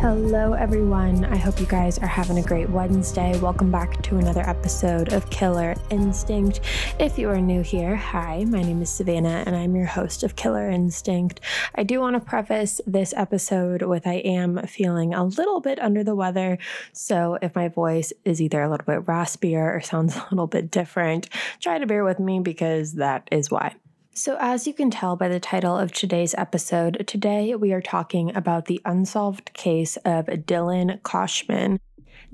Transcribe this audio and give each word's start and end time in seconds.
Hello, 0.00 0.52
everyone. 0.52 1.24
I 1.24 1.36
hope 1.36 1.58
you 1.58 1.66
guys 1.66 1.98
are 1.98 2.06
having 2.06 2.38
a 2.38 2.42
great 2.42 2.70
Wednesday. 2.70 3.36
Welcome 3.40 3.72
back 3.72 4.00
to 4.04 4.16
another 4.16 4.48
episode 4.48 5.12
of 5.12 5.28
Killer 5.28 5.74
Instinct. 5.90 6.60
If 7.00 7.18
you 7.18 7.28
are 7.30 7.40
new 7.40 7.62
here, 7.62 7.96
hi, 7.96 8.44
my 8.44 8.62
name 8.62 8.80
is 8.80 8.90
Savannah 8.90 9.42
and 9.44 9.56
I'm 9.56 9.74
your 9.74 9.86
host 9.86 10.22
of 10.22 10.36
Killer 10.36 10.70
Instinct. 10.70 11.40
I 11.74 11.82
do 11.82 11.98
want 11.98 12.14
to 12.14 12.20
preface 12.20 12.80
this 12.86 13.12
episode 13.16 13.82
with 13.82 14.06
I 14.06 14.18
am 14.18 14.64
feeling 14.68 15.14
a 15.14 15.24
little 15.24 15.60
bit 15.60 15.80
under 15.80 16.04
the 16.04 16.14
weather. 16.14 16.58
So 16.92 17.36
if 17.42 17.56
my 17.56 17.66
voice 17.66 18.12
is 18.24 18.40
either 18.40 18.62
a 18.62 18.70
little 18.70 18.86
bit 18.86 19.04
raspier 19.06 19.74
or 19.74 19.80
sounds 19.80 20.14
a 20.16 20.28
little 20.30 20.46
bit 20.46 20.70
different, 20.70 21.28
try 21.58 21.76
to 21.76 21.86
bear 21.86 22.04
with 22.04 22.20
me 22.20 22.38
because 22.38 22.92
that 22.92 23.26
is 23.32 23.50
why. 23.50 23.74
So, 24.14 24.36
as 24.40 24.66
you 24.66 24.74
can 24.74 24.90
tell 24.90 25.14
by 25.14 25.28
the 25.28 25.38
title 25.38 25.76
of 25.76 25.92
today's 25.92 26.34
episode, 26.36 27.04
today 27.06 27.54
we 27.54 27.72
are 27.72 27.80
talking 27.80 28.34
about 28.34 28.64
the 28.64 28.80
unsolved 28.84 29.52
case 29.54 29.96
of 29.98 30.26
Dylan 30.26 31.00
Koshman. 31.02 31.78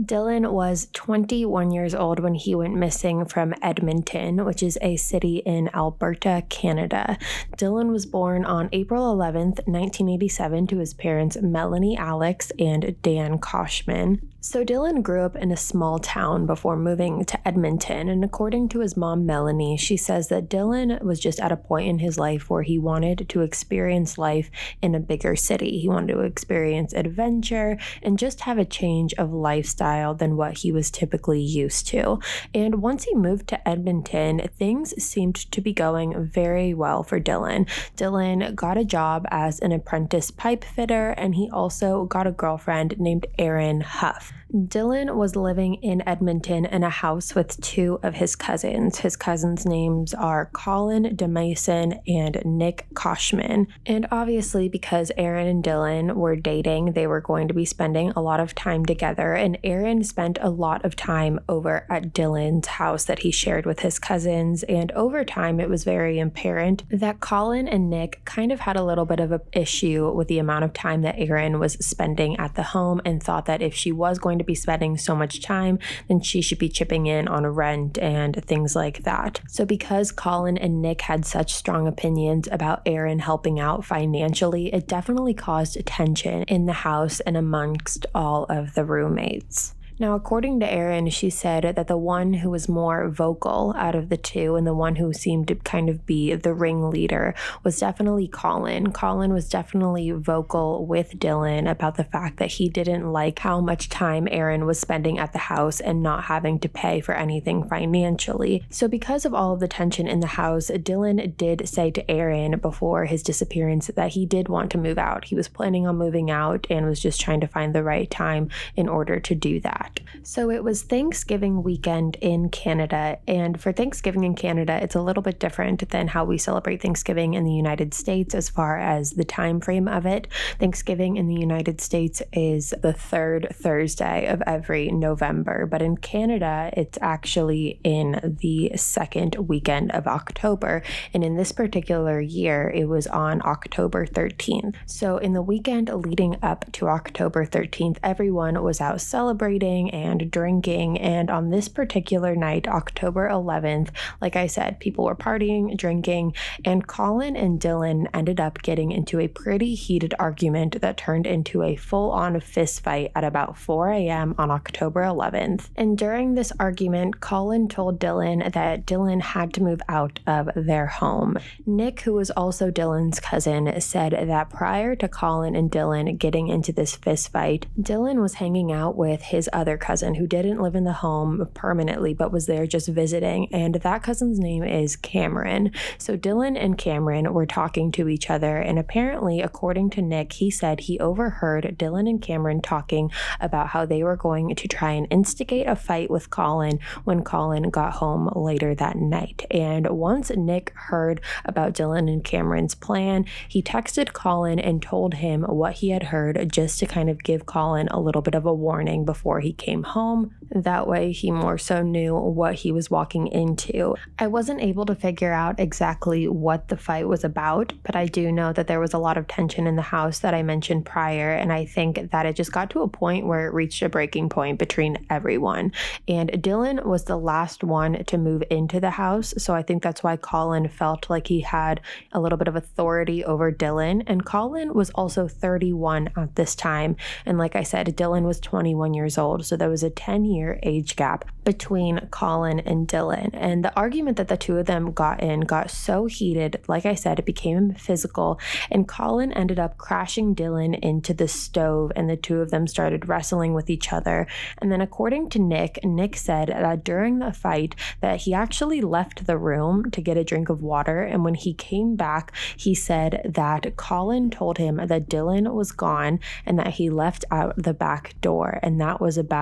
Dylan 0.03 0.51
was 0.51 0.89
21 0.95 1.71
years 1.71 1.95
old 1.95 2.19
when 2.19 2.35
he 2.35 2.55
went 2.55 2.75
missing 2.75 3.27
from 3.27 3.55
Edmonton, 3.63 4.45
which 4.45 4.63
is 4.63 4.79
a 4.83 4.97
city 4.97 5.37
in 5.39 5.69
Alberta, 5.75 6.43
Canada. 6.49 7.17
Dylan 7.57 7.93
was 7.93 8.07
born 8.07 8.45
on 8.45 8.71
April 8.73 9.15
11th, 9.15 9.67
1987, 9.69 10.67
to 10.69 10.79
his 10.79 10.95
parents 10.95 11.37
Melanie 11.41 11.97
Alex 11.97 12.51
and 12.59 12.97
Dan 13.03 13.39
Koshman. 13.39 14.21
So, 14.47 14.63
Dylan 14.63 15.03
grew 15.03 15.23
up 15.23 15.37
in 15.37 15.51
a 15.51 15.57
small 15.57 15.99
town 15.99 16.45
before 16.45 16.77
moving 16.77 17.25
to 17.25 17.49
Edmonton, 17.49 18.11
and 18.11 18.23
according 18.23 18.69
to 18.69 18.81
his 18.81 18.95
mom, 18.95 19.25
Melanie, 19.25 19.79
she 19.79 19.97
says 19.97 20.29
that 20.29 20.51
Dylan 20.51 21.03
was 21.03 21.19
just 21.19 21.41
at 21.41 21.51
a 21.51 21.57
point 21.57 21.89
in 21.89 21.99
his 22.01 22.19
life 22.19 22.51
where 22.51 22.63
he 22.63 22.79
wanted 22.79 23.27
to 23.31 23.41
experience 23.41 24.19
life 24.19 24.51
in 24.83 24.95
a 24.95 25.01
bigger 25.01 25.35
city. 25.35 25.79
He 25.81 25.89
wanted 25.89 26.13
to 26.13 26.21
experience 26.21 26.93
adventure 26.93 27.79
and 28.03 28.19
just 28.19 28.41
have 28.41 28.59
a 28.59 28.67
change 28.67 29.15
of 29.15 29.33
lifestyle 29.33 30.15
than 30.15 30.37
what 30.37 30.59
he 30.59 30.71
was 30.71 30.91
typically 30.91 31.41
used 31.41 31.87
to. 31.89 32.19
And 32.53 32.83
once 32.83 33.05
he 33.05 33.15
moved 33.15 33.49
to 33.49 33.67
Edmonton, 33.67 34.47
things 34.59 34.93
seemed 35.03 35.37
to 35.53 35.63
be 35.63 35.73
going 35.73 36.23
very 36.23 36.75
well 36.75 37.03
for 37.03 37.19
Dylan. 37.19 37.67
Dylan 37.97 38.55
got 38.55 38.77
a 38.77 38.85
job 38.85 39.25
as 39.31 39.59
an 39.61 39.73
apprentice 39.73 40.31
pipe 40.31 40.65
fitter, 40.65 41.13
and 41.13 41.35
he 41.35 41.49
also 41.51 42.05
got 42.05 42.27
a 42.27 42.31
girlfriend 42.31 43.01
named 43.01 43.27
Erin 43.39 43.81
Huff. 43.81 44.34
Dylan 44.53 45.17
was 45.17 45.35
living 45.35 45.75
in 45.75 46.07
Edmonton 46.07 46.65
in 46.65 46.85
a 46.85 46.91
house 46.91 47.35
with 47.35 47.61
two 47.61 47.99
of 48.03 48.15
his 48.15 48.37
cousins. 48.37 48.99
His 48.99 49.17
cousins' 49.17 49.67
names 49.67 50.15
are 50.15 50.51
Colin 50.53 51.17
DeMason 51.17 52.01
and 52.07 52.41
Nick 52.45 52.87
Koshman. 52.95 53.67
And 53.85 54.07
obviously, 54.13 54.69
because 54.69 55.11
Erin 55.17 55.49
and 55.49 55.65
Dylan 55.65 56.15
were 56.15 56.37
dating, 56.37 56.93
they 56.93 57.07
were 57.07 57.21
going 57.21 57.49
to 57.49 57.55
be 57.55 57.65
spending 57.65 58.13
a 58.15 58.23
lot 58.23 58.39
of 58.39 58.55
time 58.55 58.87
together. 58.87 59.35
And 59.35 59.59
Erin 59.65 60.05
spent 60.05 60.39
a 60.41 60.51
lot 60.51 60.85
of 60.85 60.95
time 60.95 61.41
over 61.49 61.87
at 61.91 62.13
Dylan's 62.13 62.69
house 62.69 63.05
that 63.07 63.21
he 63.21 63.33
shared 63.33 63.67
with 63.67 63.81
his 63.81 63.99
cousins. 63.99 64.63
And 64.65 64.93
over 64.93 65.25
time, 65.25 65.59
it 65.59 65.69
was 65.69 65.83
very 65.85 66.21
apparent 66.21 66.85
that 66.91 67.21
Colin 67.21 67.67
and 67.67 67.91
Nick 67.91 68.25
kind 68.25 68.53
of 68.53 68.61
had 68.61 68.77
a 68.77 68.85
little 68.85 69.05
bit 69.05 69.21
of 69.21 69.33
an 69.33 69.41
issue 69.53 70.13
with 70.13 70.29
the 70.29 70.39
amount 70.39 70.65
of 70.65 70.73
time 70.73 71.03
that 71.03 71.19
Erin 71.19 71.59
was 71.59 71.75
spending 71.75 72.37
at 72.39 72.55
the 72.55 72.63
home 72.63 73.01
and 73.05 73.23
thought 73.23 73.47
that 73.47 73.63
if 73.63 73.75
she 73.75 73.91
was 73.91 74.19
going 74.25 74.39
to 74.39 74.45
be 74.45 74.55
spending 74.55 74.97
so 74.97 75.15
much 75.15 75.43
time, 75.43 75.79
then 76.09 76.21
she 76.21 76.41
should 76.41 76.59
be 76.59 76.71
chipping 76.71 77.07
in 77.07 77.29
on 77.29 77.47
rent 77.47 77.99
and 77.99 78.43
things 78.47 78.75
like 78.75 79.05
that. 79.05 79.41
So, 79.49 79.65
because 79.65 80.11
Colin 80.11 80.57
and 80.57 80.81
Nick 80.81 81.03
had 81.03 81.27
such 81.27 81.53
strong 81.53 81.87
opinions 81.87 82.49
about 82.51 82.81
Erin 82.87 83.19
helping 83.19 83.61
out 83.61 83.85
financially, 83.85 84.73
it 84.73 84.89
definitely 84.89 85.35
caused 85.35 85.85
tension 85.87 86.43
in 86.45 86.65
the 86.65 86.73
house 86.73 87.21
and 87.21 87.37
amongst 87.37 88.07
all 88.15 88.45
of 88.49 88.75
the 88.75 88.85
roommates. 88.85 89.75
Now, 89.97 90.17
according 90.17 90.59
to 90.59 90.71
Erin, 90.71 91.09
she 91.11 91.31
said 91.31 91.63
that 91.63 91.87
the 91.87 91.97
one 91.97 92.35
who 92.35 92.51
was 92.51 92.69
more 92.69 93.09
vocal 93.09 93.73
out 93.77 93.95
of 93.95 94.09
the 94.09 94.17
two 94.17 94.57
and 94.57 94.67
the 94.67 94.75
one 94.75 94.97
who 94.97 95.13
seemed 95.13 95.47
to 95.49 95.55
kind 95.55 95.89
of 95.89 96.05
be 96.05 96.35
the 96.35 96.53
ringleader 96.53 97.33
was 97.63 97.79
definitely 97.79 98.27
Colin. 98.27 98.91
Colin 98.91 99.33
was 99.33 99.49
definitely 99.49 100.11
vocal 100.11 100.85
with 100.85 101.21
Dylan 101.21 101.71
about 101.71 101.95
the 101.95 102.03
fact 102.03 102.39
that 102.39 102.53
he 102.53 102.69
didn't 102.69 103.13
like 103.13 103.39
how 103.39 103.61
much 103.61 103.89
time 103.89 104.27
Erin 104.33 104.67
was 104.67 104.81
spending 104.81 105.17
at 105.17 105.33
the 105.33 105.39
house 105.39 105.79
and 105.79 106.03
not 106.03 106.25
having 106.25 106.59
to 106.59 106.69
pay 106.69 107.01
for 107.01 107.15
anything 107.15 107.63
financially. 107.69 108.65
So, 108.71 108.89
because 108.89 109.25
of 109.25 109.33
all 109.33 109.53
of 109.53 109.61
the 109.61 109.69
tension 109.69 110.09
in 110.09 110.19
the 110.19 110.27
house, 110.27 110.71
Dylan 110.71 111.37
did 111.37 111.69
say 111.69 111.93
to 111.93 112.11
Erin 112.11 112.59
before 112.59 113.05
his 113.05 113.23
disappearance 113.23 113.87
that 113.95 114.11
he 114.11 114.27
did 114.27 114.49
want 114.49 114.73
to 114.73 114.79
move 114.79 114.99
out. 114.99 115.27
He 115.27 115.37
was 115.37 115.47
planning 115.47 115.87
on 115.87 115.97
moving 115.97 116.33
out 116.33 116.67
and 116.69 116.85
was 116.85 116.99
just 116.99 117.21
trying 117.21 117.41
to 117.43 117.47
find 117.47 117.73
the 117.73 117.85
right 117.85 118.11
time 118.11 118.49
in 118.75 118.89
order 118.89 119.21
to 119.21 119.35
do 119.37 119.61
that. 119.61 119.84
So 120.23 120.51
it 120.51 120.65
was 120.65 120.83
Thanksgiving 120.83 121.63
weekend 121.63 122.17
in 122.21 122.49
Canada. 122.49 123.19
And 123.29 123.61
for 123.61 123.73
Thanksgiving 123.73 124.25
in 124.25 124.35
Canada, 124.35 124.79
it's 124.83 124.95
a 124.95 125.03
little 125.03 125.23
bit 125.23 125.39
different 125.39 125.89
than 125.91 126.09
how 126.09 126.25
we 126.25 126.39
celebrate 126.39 126.81
Thanksgiving 126.81 127.35
in 127.35 127.45
the 127.45 127.53
United 127.53 127.93
States 127.93 128.35
as 128.35 128.49
far 128.49 128.79
as 128.79 129.13
the 129.13 129.25
time 129.25 129.61
frame 129.61 129.89
of 129.89 130.07
it. 130.07 130.29
Thanksgiving 130.59 131.17
in 131.17 131.29
the 131.29 131.35
United 131.35 131.81
States 131.81 132.23
is 132.33 132.73
the 132.81 132.93
third 132.93 133.49
Thursday 133.53 134.27
of 134.27 134.43
every 134.47 134.91
November, 134.91 135.67
but 135.67 135.83
in 135.83 135.97
Canada, 135.97 136.71
it's 136.75 136.99
actually 137.03 137.81
in 137.85 138.37
the 138.41 138.73
second 138.77 139.35
weekend 139.49 139.91
of 139.93 140.07
October. 140.07 140.83
And 141.13 141.23
in 141.25 141.37
this 141.37 141.53
particular 141.53 142.21
year, 142.21 142.73
it 142.75 142.89
was 142.89 143.07
on 143.09 143.43
October 143.45 144.07
13th. 144.07 144.75
So 144.87 145.19
in 145.19 145.33
the 145.33 145.43
weekend 145.43 145.91
leading 145.93 146.37
up 146.43 146.71
to 146.73 146.89
October 146.89 147.45
13th, 147.45 147.99
everyone 148.03 148.63
was 148.63 148.81
out 148.81 149.01
celebrating 149.01 149.74
and 149.83 150.31
drinking. 150.31 150.99
And 150.99 151.31
on 151.31 151.51
this 151.51 151.69
particular 151.69 152.35
night, 152.37 152.69
October 152.69 153.29
11th, 153.29 153.91
like 154.21 154.37
I 154.37 154.47
said, 154.47 154.81
people 154.81 155.05
were 155.05 155.17
partying, 155.17 155.77
drinking, 155.77 156.35
and 156.65 156.87
Colin 156.87 157.37
and 157.37 157.61
Dylan 157.61 158.07
ended 158.15 158.41
up 158.41 158.63
getting 158.63 158.93
into 158.93 159.21
a 159.21 159.29
pretty 159.29 159.75
heated 159.75 160.15
argument 160.19 160.81
that 160.81 160.97
turned 160.97 161.27
into 161.27 161.63
a 161.63 161.77
full 161.77 162.11
on 162.11 162.41
fist 162.41 162.83
fight 162.83 163.11
at 163.15 163.25
about 163.25 163.57
4 163.57 163.91
a.m. 163.91 164.35
on 164.39 164.51
October 164.51 165.03
11th. 165.03 165.69
And 165.77 165.99
during 165.99 166.35
this 166.35 166.53
argument, 166.59 167.21
Colin 167.21 167.69
told 167.69 167.99
Dylan 167.99 168.53
that 168.53 168.87
Dylan 168.87 169.21
had 169.21 169.53
to 169.55 169.63
move 169.63 169.81
out 169.89 170.21
of 170.27 170.51
their 170.55 170.87
home. 170.87 171.39
Nick, 171.67 172.01
who 172.01 172.13
was 172.13 172.31
also 172.31 172.71
Dylan's 172.71 173.21
cousin, 173.21 173.81
said 173.81 174.13
that 174.13 174.51
prior 174.51 174.95
to 174.97 175.09
Colin 175.09 175.55
and 175.57 175.71
Dylan 175.71 176.19
getting 176.19 176.49
into 176.49 176.73
this 176.73 176.97
fist 176.97 177.33
fight, 177.33 177.67
Dylan 177.81 178.21
was 178.21 178.35
hanging 178.35 178.73
out 178.73 178.97
with 178.97 179.23
his 179.23 179.49
other 179.53 179.64
other 179.65 179.79
cousin 179.79 180.17
who 180.17 180.27
didn't 180.27 180.61
live 180.61 180.75
in 180.75 180.85
the 180.85 180.93
home 180.93 181.49
permanently 181.55 182.13
but 182.13 182.31
was 182.31 182.45
there 182.45 182.67
just 182.67 182.87
visiting. 182.87 183.49
And 183.51 183.77
that 183.77 184.03
cousin's 184.03 184.39
name 184.39 184.63
is 184.63 184.95
Cameron. 184.95 185.71
So 185.97 186.19
Dylan 186.19 186.63
and 186.63 186.77
Cameron 186.77 187.33
were 187.33 187.47
talking 187.47 187.91
to 187.93 188.11
each 188.11 188.29
other. 188.29 188.59
And 188.59 188.79
apparently, 188.79 189.41
according 189.41 189.89
to 189.91 190.03
Nick, 190.03 190.35
he 190.35 190.51
said 190.51 190.81
he 190.81 191.01
overheard 191.01 191.77
Dylan 191.79 192.07
and 192.11 192.21
Cameron 192.21 192.61
talking 192.61 193.11
about 193.41 193.69
how 193.69 193.87
they 193.87 194.03
were 194.03 194.17
going 194.17 194.55
to 194.55 194.69
try 194.69 194.91
and 194.91 195.07
instigate 195.11 195.67
a 195.67 195.75
fight 195.75 196.11
with 196.11 196.29
Colin 196.29 196.79
when 197.05 197.25
Colin 197.25 197.71
got 197.71 197.95
home 197.95 198.31
later 198.37 198.75
that 198.75 198.97
night. 198.97 199.47
And 199.51 199.89
once 199.89 200.29
Nick 200.29 200.75
heard 200.75 201.23
about 201.47 201.73
Dylan 201.73 202.13
and 202.13 202.23
Cameron's 202.23 202.75
plan, 202.75 203.25
he 203.49 203.63
texted 203.63 204.13
Colin 204.13 204.59
and 204.59 204.83
told 204.83 205.15
him 205.15 205.41
what 205.45 205.77
he 205.77 205.89
had 205.89 206.03
heard 206.03 206.53
just 206.53 206.79
to 206.81 206.87
kind 206.87 207.09
of 207.09 207.23
give 207.23 207.47
Colin 207.47 207.89
a 207.89 207.99
little 207.99 208.21
bit 208.21 208.35
of 208.35 208.45
a 208.45 208.53
warning 208.53 209.07
before 209.07 209.41
he 209.41 209.54
came 209.59 209.83
home. 209.83 210.35
That 210.51 210.87
way, 210.87 211.11
he 211.13 211.31
more 211.31 211.59
so 211.59 211.83
knew 211.83 212.15
what 212.15 212.55
he 212.55 212.71
was 212.71 212.91
walking 212.91 213.27
into. 213.29 213.97
I 214.19 214.27
wasn't 214.27 214.61
able 214.61 214.87
to 214.87 214.95
figure 214.95 215.33
out 215.33 215.59
exactly 215.59 216.29
what 216.29 216.69
the 216.69 216.77
fight 216.77 217.09
was 217.09 217.25
about, 217.25 217.73
but 217.83 217.97
I 217.97 218.07
do 218.07 218.31
know 218.31 218.53
that 218.53 218.67
there 218.67 218.81
was 218.81 218.95
a 218.95 218.99
lot 218.99 219.17
of 219.17 219.27
tension 219.27 219.67
in 219.67 219.77
the 219.77 219.83
house 219.83 220.21
that 220.21 220.35
I 220.35 220.43
mentioned 220.43 220.85
prior, 220.85 221.33
and 221.33 221.53
I 221.53 221.65
think 221.65 222.11
that 222.11 222.27
it 222.27 222.37
just 222.37 222.53
got 222.53 222.71
to 222.71 222.83
a 222.83 222.89
point 222.89 223.27
where 223.27 223.47
it 223.47 223.55
reached 223.55 223.83
a 223.83 223.89
breaking 223.89 224.29
point 224.29 224.59
between 224.59 225.05
everyone. 225.11 225.73
And 226.07 226.31
Dylan 226.31 226.85
was 226.85 227.05
the 227.05 227.19
last 227.19 227.65
one 227.65 228.05
to 228.05 228.19
move 228.19 228.45
into 228.51 228.81
the 228.81 228.91
house, 228.91 229.35
so 229.39 229.55
I 229.55 229.63
think 229.63 229.83
that's 229.83 230.03
why 230.03 230.17
Colin 230.17 230.69
felt 230.69 231.11
like 231.11 231.27
he 231.27 231.41
had 231.41 231.81
a 232.13 232.21
little 232.21 232.39
bit 232.39 232.49
of 232.49 232.57
authority 232.57 233.25
over 233.25 233.51
Dylan. 233.51 234.05
And 234.07 234.25
Colin 234.25 234.75
was 234.75 234.91
also 234.91 235.27
31 235.27 236.11
at 236.17 236.37
this 236.37 236.55
time, 236.55 236.97
and 237.27 237.39
like 237.39 237.57
I 237.57 237.63
said, 237.63 237.87
Dylan 237.97 238.23
was 238.23 238.41
21 238.41 238.95
years 238.95 239.19
old. 239.19 239.44
So 239.45 239.57
there 239.57 239.69
was 239.69 239.83
a 239.83 239.91
10 239.91 240.25
year 240.25 240.59
age 240.63 240.97
gap 240.97 241.25
between 241.45 242.09
Colin 242.11 242.61
and 242.61 242.89
Dylan. 242.89 243.31
And 243.35 243.65
the 243.65 243.75
argument 243.77 244.17
that 244.17 244.29
the 244.29 244.37
two 244.37 244.59
of 244.59 244.67
them 244.67 244.93
got 244.93 245.23
in 245.23 245.41
got 245.41 245.71
so 245.71 246.07
heated, 246.07 246.63
like 246.67 246.87
I 246.87 246.95
said, 246.95 247.19
it 247.19 247.27
became 247.27 247.75
physical. 247.75 248.41
And 248.71 248.89
Colin 248.89 249.33
ended 249.33 249.59
up 249.59 249.77
crashing 249.77 250.35
Dylan 250.35 250.79
into 250.81 251.13
the 251.13 251.29
stove, 251.29 251.93
and 251.95 252.09
the 252.09 252.17
two 252.17 252.41
of 252.41 252.51
them 252.51 252.67
started 252.67 253.09
wrestling 253.09 253.53
with 253.53 253.71
each 253.71 253.93
other. 253.93 254.27
And 254.59 254.73
then, 254.73 254.81
according 254.81 255.29
to 255.31 255.39
Nick, 255.39 255.79
Nick 255.85 256.17
said 256.17 256.49
that 256.49 256.85
during 256.85 257.19
the 257.19 257.33
fight, 257.33 257.75
that 258.01 258.23
he 258.23 258.35
actually 258.35 258.81
left 258.81 259.27
the 259.27 259.39
room 259.39 259.91
to 259.91 260.01
get 260.01 260.17
a 260.17 260.25
drink 260.25 260.49
of 260.49 260.63
water. 260.63 261.03
And 261.03 261.25
when 261.25 261.35
he 261.35 261.53
came 261.53 261.97
back, 261.97 262.33
he 262.57 262.75
said 262.75 263.21
that 263.35 263.77
Colin 263.77 264.31
told 264.31 264.59
him 264.59 264.77
that 264.77 265.09
Dylan 265.09 265.53
was 265.53 265.73
gone 265.73 266.21
and 266.47 266.59
that 266.59 266.75
he 266.75 266.89
left 266.89 267.25
out 267.31 267.55
the 267.57 267.75
back 267.75 268.15
door. 268.21 268.59
And 268.63 268.81
that 268.81 269.01
was 269.01 269.19
about 269.19 269.34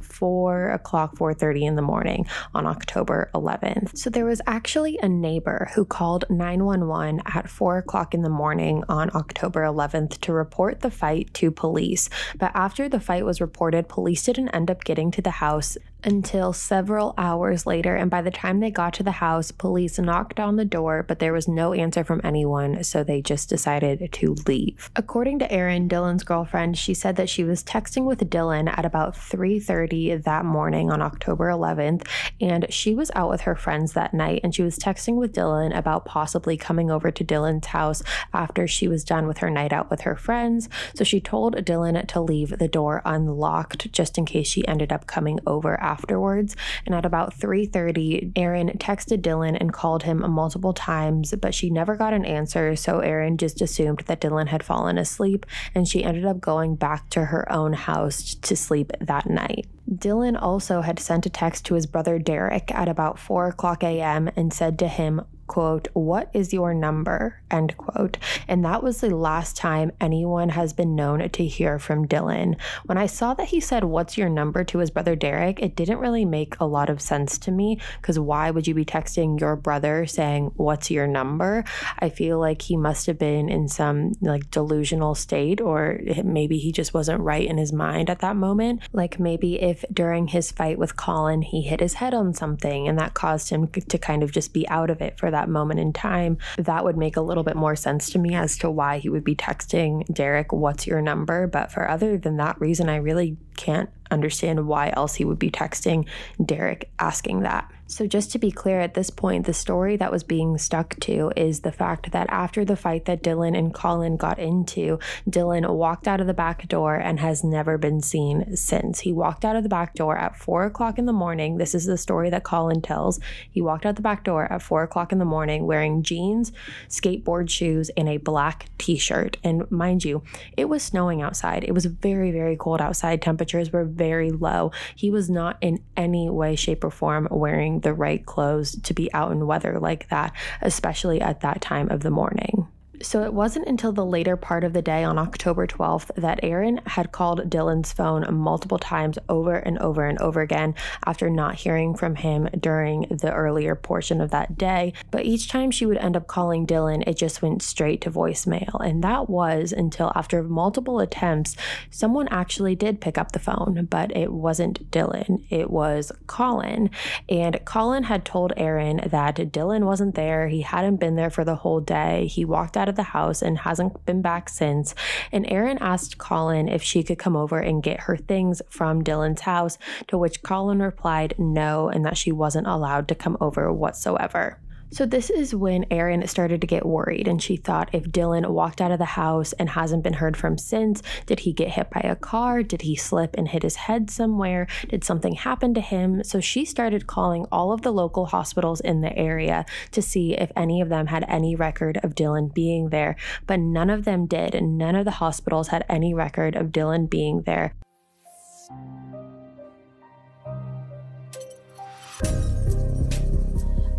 four 0.00 0.70
o'clock, 0.70 1.16
4:30 1.16 1.66
in 1.66 1.74
the 1.76 1.82
morning 1.82 2.26
on 2.54 2.66
October 2.66 3.30
11th. 3.34 3.96
So 3.96 4.10
there 4.10 4.24
was 4.24 4.40
actually 4.46 4.98
a 5.02 5.08
neighbor 5.08 5.70
who 5.74 5.84
called 5.84 6.24
911 6.30 7.22
at 7.26 7.48
four 7.48 7.78
o'clock 7.78 8.14
in 8.14 8.22
the 8.22 8.28
morning 8.28 8.84
on 8.88 9.10
October 9.14 9.62
11th 9.62 10.20
to 10.20 10.32
report 10.32 10.80
the 10.80 10.90
fight 10.90 11.32
to 11.34 11.50
police. 11.50 12.08
But 12.38 12.52
after 12.54 12.88
the 12.88 13.00
fight 13.00 13.24
was 13.24 13.40
reported, 13.40 13.88
police 13.88 14.22
didn't 14.24 14.50
end 14.50 14.70
up 14.70 14.84
getting 14.84 15.10
to 15.12 15.22
the 15.22 15.30
house 15.30 15.76
until 16.04 16.52
several 16.52 17.14
hours 17.16 17.66
later. 17.66 17.96
And 17.96 18.10
by 18.10 18.22
the 18.22 18.30
time 18.30 18.60
they 18.60 18.70
got 18.70 18.94
to 18.94 19.02
the 19.02 19.12
house, 19.12 19.50
police 19.50 19.98
knocked 19.98 20.40
on 20.40 20.56
the 20.56 20.64
door, 20.64 21.04
but 21.06 21.18
there 21.18 21.32
was 21.32 21.48
no 21.48 21.72
answer 21.72 22.04
from 22.04 22.20
anyone, 22.24 22.82
so 22.84 23.02
they 23.02 23.22
just 23.22 23.48
decided 23.48 24.10
to 24.12 24.34
leave. 24.46 24.90
According 24.96 25.38
to 25.40 25.52
Erin, 25.52 25.88
Dylan's 25.88 26.24
girlfriend, 26.24 26.78
she 26.78 26.94
said 26.94 27.16
that 27.16 27.28
she 27.28 27.44
was 27.44 27.64
texting 27.64 28.04
with 28.04 28.20
Dylan 28.30 28.68
at 28.68 28.84
about 28.84 29.14
3:30 29.14 30.22
that 30.24 30.44
morning 30.44 30.90
on 30.90 31.02
October 31.02 31.48
11th, 31.48 32.06
and 32.40 32.66
she 32.70 32.94
was 32.94 33.10
out 33.14 33.30
with 33.30 33.42
her 33.42 33.54
friends 33.54 33.92
that 33.92 34.14
night 34.14 34.40
and 34.42 34.54
she 34.54 34.62
was 34.62 34.78
texting 34.78 35.16
with 35.16 35.34
Dylan 35.34 35.76
about 35.76 36.04
possibly 36.04 36.56
coming 36.56 36.90
over 36.90 37.10
to 37.10 37.24
Dylan's 37.24 37.66
house 37.68 38.02
after 38.32 38.66
she 38.66 38.88
was 38.88 39.04
done 39.04 39.26
with 39.26 39.38
her 39.38 39.50
night 39.50 39.72
out 39.72 39.90
with 39.90 40.02
her 40.02 40.16
friends. 40.16 40.68
So 40.94 41.04
she 41.04 41.20
told 41.20 41.56
Dylan 41.56 42.06
to 42.06 42.20
leave 42.20 42.58
the 42.58 42.68
door 42.68 43.02
unlocked 43.04 43.92
just 43.92 44.18
in 44.18 44.24
case 44.24 44.46
she 44.46 44.66
ended 44.66 44.92
up 44.92 45.06
coming 45.06 45.40
over 45.46 45.80
afterwards. 45.90 46.56
And 46.86 46.94
at 46.94 47.04
about 47.04 47.34
3:30, 47.34 48.32
Erin 48.36 48.68
texted 48.78 49.22
Dylan 49.22 49.56
and 49.60 49.72
called 49.72 50.04
him 50.04 50.18
multiple 50.30 50.72
times, 50.72 51.34
but 51.40 51.54
she 51.54 51.70
never 51.70 51.96
got 51.96 52.14
an 52.14 52.24
answer, 52.24 52.76
so 52.76 53.00
Erin 53.00 53.36
just 53.36 53.60
assumed 53.60 54.00
that 54.06 54.20
Dylan 54.20 54.48
had 54.48 54.62
fallen 54.62 54.98
asleep 54.98 55.46
and 55.74 55.88
she 55.88 56.04
ended 56.04 56.24
up 56.24 56.40
going 56.40 56.76
back 56.76 57.08
to 57.10 57.26
her 57.26 57.50
own 57.52 57.72
house 57.72 58.34
to 58.34 58.56
sleep 58.56 58.92
that 59.00 59.28
night. 59.28 59.66
Dylan 59.90 60.40
also 60.40 60.82
had 60.82 61.00
sent 61.00 61.26
a 61.26 61.30
text 61.30 61.64
to 61.66 61.74
his 61.74 61.86
brother 61.86 62.18
Derek 62.18 62.72
at 62.72 62.88
about 62.88 63.18
4 63.18 63.48
o'clock 63.48 63.82
a.m. 63.82 64.30
and 64.36 64.52
said 64.52 64.78
to 64.78 64.88
him, 64.88 65.22
quote, 65.50 65.88
What 65.94 66.30
is 66.32 66.52
your 66.52 66.72
number? 66.72 67.42
End 67.50 67.76
quote. 67.76 68.18
And 68.46 68.64
that 68.64 68.84
was 68.84 69.00
the 69.00 69.10
last 69.10 69.56
time 69.56 69.90
anyone 70.00 70.50
has 70.50 70.72
been 70.72 70.94
known 70.94 71.28
to 71.28 71.44
hear 71.44 71.80
from 71.80 72.06
Dylan. 72.06 72.56
When 72.86 72.96
I 72.96 73.06
saw 73.06 73.34
that 73.34 73.48
he 73.48 73.58
said, 73.58 73.82
What's 73.82 74.16
your 74.16 74.28
number 74.28 74.62
to 74.62 74.78
his 74.78 74.90
brother 74.90 75.16
Derek, 75.16 75.58
it 75.58 75.74
didn't 75.74 75.98
really 75.98 76.24
make 76.24 76.54
a 76.60 76.66
lot 76.66 76.88
of 76.88 77.02
sense 77.02 77.36
to 77.38 77.50
me 77.50 77.80
because 78.00 78.16
why 78.16 78.52
would 78.52 78.68
you 78.68 78.74
be 78.74 78.84
texting 78.84 79.40
your 79.40 79.56
brother 79.56 80.06
saying, 80.06 80.52
What's 80.54 80.88
your 80.88 81.08
number? 81.08 81.64
I 81.98 82.10
feel 82.10 82.38
like 82.38 82.62
he 82.62 82.76
must 82.76 83.06
have 83.06 83.18
been 83.18 83.48
in 83.48 83.66
some 83.66 84.12
like 84.20 84.52
delusional 84.52 85.16
state, 85.16 85.60
or 85.60 85.98
maybe 86.22 86.58
he 86.58 86.70
just 86.70 86.94
wasn't 86.94 87.22
right 87.22 87.44
in 87.44 87.58
his 87.58 87.72
mind 87.72 88.08
at 88.08 88.20
that 88.20 88.36
moment. 88.36 88.82
Like 88.92 89.18
maybe 89.18 89.60
if 89.60 89.84
during 89.92 90.28
his 90.28 90.52
fight 90.52 90.78
with 90.78 90.96
Colin, 90.96 91.42
he 91.42 91.62
hit 91.62 91.80
his 91.80 91.94
head 91.94 92.14
on 92.14 92.34
something 92.34 92.86
and 92.86 92.96
that 93.00 93.14
caused 93.14 93.50
him 93.50 93.66
to 93.66 93.98
kind 93.98 94.22
of 94.22 94.30
just 94.30 94.52
be 94.52 94.68
out 94.68 94.90
of 94.90 95.02
it 95.02 95.18
for 95.18 95.28
that 95.32 95.39
that 95.40 95.48
moment 95.48 95.80
in 95.80 95.92
time, 95.92 96.36
that 96.58 96.84
would 96.84 96.96
make 96.96 97.16
a 97.16 97.22
little 97.22 97.42
bit 97.42 97.56
more 97.56 97.74
sense 97.74 98.10
to 98.10 98.18
me 98.18 98.34
as 98.34 98.58
to 98.58 98.70
why 98.70 98.98
he 98.98 99.08
would 99.08 99.24
be 99.24 99.34
texting 99.34 100.04
Derek, 100.12 100.52
What's 100.52 100.86
your 100.86 101.00
number? 101.00 101.46
But 101.46 101.72
for 101.72 101.88
other 101.88 102.18
than 102.18 102.36
that 102.36 102.60
reason, 102.60 102.88
I 102.88 102.96
really 102.96 103.36
can't 103.56 103.90
understand 104.10 104.66
why 104.66 104.92
else 104.96 105.14
he 105.14 105.24
would 105.24 105.38
be 105.38 105.50
texting 105.50 106.06
Derek 106.44 106.90
asking 106.98 107.40
that. 107.40 107.70
So, 107.90 108.06
just 108.06 108.30
to 108.30 108.38
be 108.38 108.52
clear, 108.52 108.78
at 108.78 108.94
this 108.94 109.10
point, 109.10 109.46
the 109.46 109.52
story 109.52 109.96
that 109.96 110.12
was 110.12 110.22
being 110.22 110.56
stuck 110.58 110.94
to 111.00 111.32
is 111.34 111.60
the 111.60 111.72
fact 111.72 112.12
that 112.12 112.30
after 112.30 112.64
the 112.64 112.76
fight 112.76 113.06
that 113.06 113.20
Dylan 113.20 113.58
and 113.58 113.74
Colin 113.74 114.16
got 114.16 114.38
into, 114.38 115.00
Dylan 115.28 115.68
walked 115.68 116.06
out 116.06 116.20
of 116.20 116.28
the 116.28 116.32
back 116.32 116.68
door 116.68 116.94
and 116.94 117.18
has 117.18 117.42
never 117.42 117.78
been 117.78 118.00
seen 118.00 118.56
since. 118.56 119.00
He 119.00 119.12
walked 119.12 119.44
out 119.44 119.56
of 119.56 119.64
the 119.64 119.68
back 119.68 119.94
door 119.94 120.16
at 120.16 120.36
four 120.36 120.66
o'clock 120.66 121.00
in 121.00 121.06
the 121.06 121.12
morning. 121.12 121.56
This 121.56 121.74
is 121.74 121.84
the 121.84 121.98
story 121.98 122.30
that 122.30 122.44
Colin 122.44 122.80
tells. 122.80 123.18
He 123.50 123.60
walked 123.60 123.84
out 123.84 123.96
the 123.96 124.02
back 124.02 124.22
door 124.22 124.50
at 124.52 124.62
four 124.62 124.84
o'clock 124.84 125.10
in 125.10 125.18
the 125.18 125.24
morning 125.24 125.66
wearing 125.66 126.04
jeans, 126.04 126.52
skateboard 126.88 127.50
shoes, 127.50 127.90
and 127.96 128.08
a 128.08 128.18
black 128.18 128.66
t 128.78 128.98
shirt. 128.98 129.36
And 129.42 129.68
mind 129.68 130.04
you, 130.04 130.22
it 130.56 130.66
was 130.66 130.84
snowing 130.84 131.22
outside. 131.22 131.64
It 131.64 131.72
was 131.72 131.86
very, 131.86 132.30
very 132.30 132.56
cold 132.56 132.80
outside. 132.80 133.20
Temperatures 133.20 133.72
were 133.72 133.84
very 134.00 134.30
low. 134.30 134.72
He 134.96 135.10
was 135.10 135.28
not 135.28 135.58
in 135.60 135.84
any 135.94 136.30
way, 136.30 136.56
shape, 136.56 136.84
or 136.84 136.90
form 136.90 137.28
wearing 137.30 137.80
the 137.80 137.92
right 137.92 138.24
clothes 138.24 138.80
to 138.80 138.94
be 138.94 139.12
out 139.12 139.30
in 139.30 139.46
weather 139.46 139.78
like 139.78 140.08
that, 140.08 140.32
especially 140.62 141.20
at 141.20 141.42
that 141.42 141.60
time 141.60 141.90
of 141.90 142.00
the 142.00 142.10
morning. 142.10 142.66
So 143.02 143.22
it 143.22 143.32
wasn't 143.32 143.66
until 143.66 143.92
the 143.92 144.04
later 144.04 144.36
part 144.36 144.62
of 144.62 144.74
the 144.74 144.82
day 144.82 145.04
on 145.04 145.18
October 145.18 145.66
12th 145.66 146.10
that 146.16 146.40
Erin 146.42 146.82
had 146.84 147.12
called 147.12 147.48
Dylan's 147.48 147.92
phone 147.92 148.26
multiple 148.34 148.78
times 148.78 149.18
over 149.28 149.56
and 149.56 149.78
over 149.78 150.06
and 150.06 150.18
over 150.18 150.42
again 150.42 150.74
after 151.06 151.30
not 151.30 151.54
hearing 151.54 151.94
from 151.94 152.16
him 152.16 152.50
during 152.58 153.06
the 153.10 153.32
earlier 153.32 153.74
portion 153.74 154.20
of 154.20 154.30
that 154.32 154.58
day. 154.58 154.92
But 155.10 155.24
each 155.24 155.48
time 155.48 155.70
she 155.70 155.86
would 155.86 155.96
end 155.96 156.14
up 156.14 156.26
calling 156.26 156.66
Dylan, 156.66 157.02
it 157.06 157.16
just 157.16 157.40
went 157.40 157.62
straight 157.62 158.02
to 158.02 158.10
voicemail. 158.10 158.78
And 158.84 159.02
that 159.02 159.30
was 159.30 159.72
until 159.72 160.12
after 160.14 160.42
multiple 160.42 161.00
attempts, 161.00 161.56
someone 161.88 162.28
actually 162.28 162.74
did 162.74 163.00
pick 163.00 163.16
up 163.16 163.32
the 163.32 163.38
phone, 163.38 163.86
but 163.88 164.14
it 164.14 164.30
wasn't 164.30 164.90
Dylan, 164.90 165.46
it 165.48 165.70
was 165.70 166.12
Colin. 166.26 166.90
And 167.30 167.64
Colin 167.64 168.04
had 168.04 168.26
told 168.26 168.52
Erin 168.58 169.00
that 169.06 169.36
Dylan 169.36 169.84
wasn't 169.84 170.16
there, 170.16 170.48
he 170.48 170.60
hadn't 170.60 170.96
been 170.96 171.16
there 171.16 171.30
for 171.30 171.44
the 171.44 171.56
whole 171.56 171.80
day. 171.80 172.26
He 172.26 172.44
walked 172.44 172.76
out 172.76 172.89
of 172.90 172.96
the 172.96 173.02
house 173.02 173.40
and 173.40 173.56
hasn't 173.56 174.04
been 174.04 174.20
back 174.20 174.50
since. 174.50 174.94
And 175.32 175.50
Erin 175.50 175.78
asked 175.78 176.18
Colin 176.18 176.68
if 176.68 176.82
she 176.82 177.02
could 177.02 177.18
come 177.18 177.36
over 177.36 177.58
and 177.58 177.82
get 177.82 178.00
her 178.00 178.16
things 178.16 178.60
from 178.68 179.02
Dylan's 179.02 179.40
house, 179.40 179.78
to 180.08 180.18
which 180.18 180.42
Colin 180.42 180.82
replied 180.82 181.34
no, 181.38 181.88
and 181.88 182.04
that 182.04 182.18
she 182.18 182.32
wasn't 182.32 182.66
allowed 182.66 183.08
to 183.08 183.14
come 183.14 183.38
over 183.40 183.72
whatsoever. 183.72 184.58
So, 184.92 185.06
this 185.06 185.30
is 185.30 185.54
when 185.54 185.86
Erin 185.90 186.26
started 186.26 186.60
to 186.60 186.66
get 186.66 186.84
worried, 186.84 187.28
and 187.28 187.40
she 187.40 187.56
thought 187.56 187.90
if 187.92 188.04
Dylan 188.04 188.50
walked 188.50 188.80
out 188.80 188.90
of 188.90 188.98
the 188.98 189.04
house 189.04 189.52
and 189.52 189.70
hasn't 189.70 190.02
been 190.02 190.14
heard 190.14 190.36
from 190.36 190.58
since, 190.58 191.00
did 191.26 191.40
he 191.40 191.52
get 191.52 191.70
hit 191.70 191.90
by 191.90 192.00
a 192.00 192.16
car? 192.16 192.64
Did 192.64 192.82
he 192.82 192.96
slip 192.96 193.36
and 193.38 193.46
hit 193.46 193.62
his 193.62 193.76
head 193.76 194.10
somewhere? 194.10 194.66
Did 194.88 195.04
something 195.04 195.34
happen 195.34 195.74
to 195.74 195.80
him? 195.80 196.24
So, 196.24 196.40
she 196.40 196.64
started 196.64 197.06
calling 197.06 197.46
all 197.52 197.72
of 197.72 197.82
the 197.82 197.92
local 197.92 198.26
hospitals 198.26 198.80
in 198.80 199.00
the 199.00 199.16
area 199.16 199.64
to 199.92 200.02
see 200.02 200.34
if 200.34 200.50
any 200.56 200.80
of 200.80 200.88
them 200.88 201.06
had 201.06 201.24
any 201.28 201.54
record 201.54 202.00
of 202.02 202.16
Dylan 202.16 202.52
being 202.52 202.88
there, 202.88 203.14
but 203.46 203.60
none 203.60 203.90
of 203.90 204.04
them 204.04 204.26
did, 204.26 204.56
and 204.56 204.76
none 204.76 204.96
of 204.96 205.04
the 205.04 205.12
hospitals 205.12 205.68
had 205.68 205.84
any 205.88 206.14
record 206.14 206.56
of 206.56 206.68
Dylan 206.72 207.08
being 207.08 207.42
there. 207.42 207.74